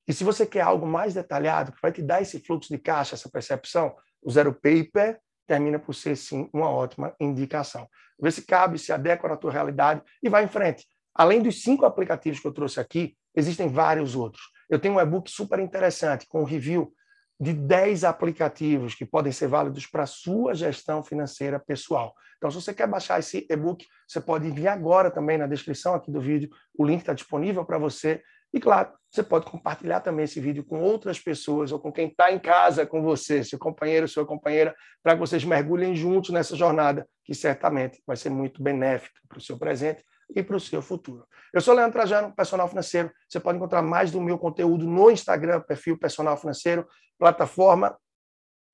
E 0.07 0.13
se 0.13 0.23
você 0.23 0.47
quer 0.47 0.61
algo 0.61 0.87
mais 0.87 1.15
detalhado, 1.15 1.73
que 1.73 1.83
vai 1.83 1.91
te 1.91 2.01
dar 2.01 2.23
esse 2.23 2.39
fluxo 2.39 2.73
de 2.73 2.79
caixa, 2.79 3.17
essa 3.17 3.29
percepção, 3.29 3.93
o 4.23 4.31
Zero 4.31 4.53
Paper 4.53 5.19
termina 5.49 5.81
por 5.81 5.95
ser, 5.97 6.17
sim, 6.17 6.49
uma 6.53 6.71
ótima 6.71 7.13
indicação. 7.19 7.89
Vê 8.21 8.31
se 8.31 8.43
cabe, 8.43 8.79
se 8.79 8.93
adequa 8.93 9.29
na 9.29 9.37
tua 9.37 9.51
realidade 9.51 10.01
e 10.23 10.29
vai 10.29 10.45
em 10.45 10.49
frente. 10.49 10.87
Além 11.15 11.43
dos 11.43 11.63
cinco 11.63 11.85
aplicativos 11.85 12.41
que 12.41 12.47
eu 12.47 12.53
trouxe 12.53 12.81
aqui, 12.81 13.17
existem 13.35 13.69
vários 13.69 14.15
outros. 14.15 14.43
Eu 14.69 14.79
tenho 14.79 14.95
um 14.95 15.01
e-book 15.01 15.31
super 15.31 15.59
interessante 15.59 16.27
com 16.29 16.43
um 16.43 16.45
review 16.45 16.93
de 17.41 17.53
10 17.55 18.05
aplicativos 18.05 18.95
que 18.95 19.07
podem 19.07 19.33
ser 19.33 19.49
válidos 19.49 19.87
para 19.87 20.03
a 20.03 20.07
sua 20.07 20.55
gestão 20.55 21.03
financeira 21.03 21.59
pessoal. 21.59 22.15
Então, 22.37 22.51
se 22.51 22.61
você 22.61 22.73
quer 22.73 22.87
baixar 22.87 23.19
esse 23.19 23.47
e-book, 23.51 23.87
você 24.07 24.21
pode 24.21 24.47
enviar 24.47 24.77
agora 24.77 25.11
também 25.11 25.39
na 25.39 25.47
descrição 25.47 25.95
aqui 25.95 26.11
do 26.11 26.21
vídeo. 26.21 26.51
O 26.79 26.85
link 26.85 27.01
está 27.01 27.15
disponível 27.15 27.65
para 27.65 27.79
você. 27.79 28.23
E, 28.53 28.61
claro, 28.61 28.93
você 29.11 29.23
pode 29.23 29.47
compartilhar 29.47 30.01
também 30.01 30.25
esse 30.25 30.41
vídeo 30.41 30.65
com 30.65 30.81
outras 30.81 31.19
pessoas 31.19 31.73
ou 31.73 31.79
com 31.79 31.91
quem 31.91 32.09
está 32.09 32.31
em 32.31 32.39
casa 32.39 32.85
com 32.85 33.03
você, 33.03 33.43
seu 33.43 33.59
companheiro, 33.59 34.09
sua 34.09 34.27
companheira, 34.27 34.75
para 35.03 35.15
que 35.15 35.21
vocês 35.21 35.45
mergulhem 35.45 35.95
juntos 35.95 36.31
nessa 36.31 36.57
jornada, 36.57 37.09
que 37.25 37.35
certamente 37.35 38.03
vai 38.07 38.17
ser 38.17 38.31
muito 38.31 38.63
benéfica 38.63 39.21
para 39.29 39.39
o 39.39 39.41
seu 39.41 39.59
presente 39.59 40.05
e 40.35 40.43
para 40.43 40.57
o 40.57 40.61
seu 40.61 40.81
futuro. 40.81 41.27
Eu 41.53 41.61
sou 41.61 41.75
Leandro 41.75 41.93
Trajano, 41.93 42.35
personal 42.35 42.69
financeiro. 42.69 43.11
Você 43.29 43.41
pode 43.41 43.59
encontrar 43.59 43.83
mais 43.83 44.11
do 44.11 44.21
meu 44.21 44.39
conteúdo 44.39 44.87
no 44.87 45.11
Instagram, 45.11 45.61
perfil 45.61 45.99
personal 45.99 46.37
financeiro, 46.37 46.87
plataforma 47.19 47.99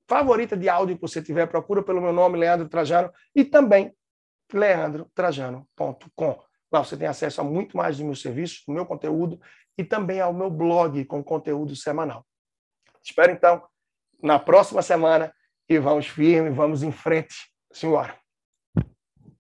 favorita 0.08 0.56
de 0.56 0.68
áudio 0.68 0.96
que 0.96 1.02
você 1.02 1.20
tiver, 1.20 1.46
procura 1.46 1.82
pelo 1.82 2.00
meu 2.00 2.12
nome, 2.12 2.38
Leandro 2.38 2.68
Trajano, 2.68 3.12
e 3.34 3.44
também 3.44 3.94
leandrotrajano.com. 4.52 6.42
Lá 6.72 6.84
você 6.84 6.96
tem 6.96 7.08
acesso 7.08 7.40
a 7.40 7.44
muito 7.44 7.76
mais 7.76 7.96
dos 7.96 8.06
meus 8.06 8.20
serviços, 8.20 8.62
do 8.66 8.72
meu 8.72 8.86
conteúdo 8.86 9.40
e 9.76 9.84
também 9.84 10.20
ao 10.20 10.32
meu 10.32 10.50
blog 10.50 11.04
com 11.04 11.22
conteúdo 11.22 11.74
semanal. 11.74 12.24
Espero 13.02 13.32
então 13.32 13.62
na 14.22 14.38
próxima 14.38 14.82
semana 14.82 15.32
e 15.68 15.78
vamos 15.78 16.06
firme, 16.06 16.50
vamos 16.50 16.82
em 16.82 16.92
frente. 16.92 17.52
Senhora. 17.72 18.25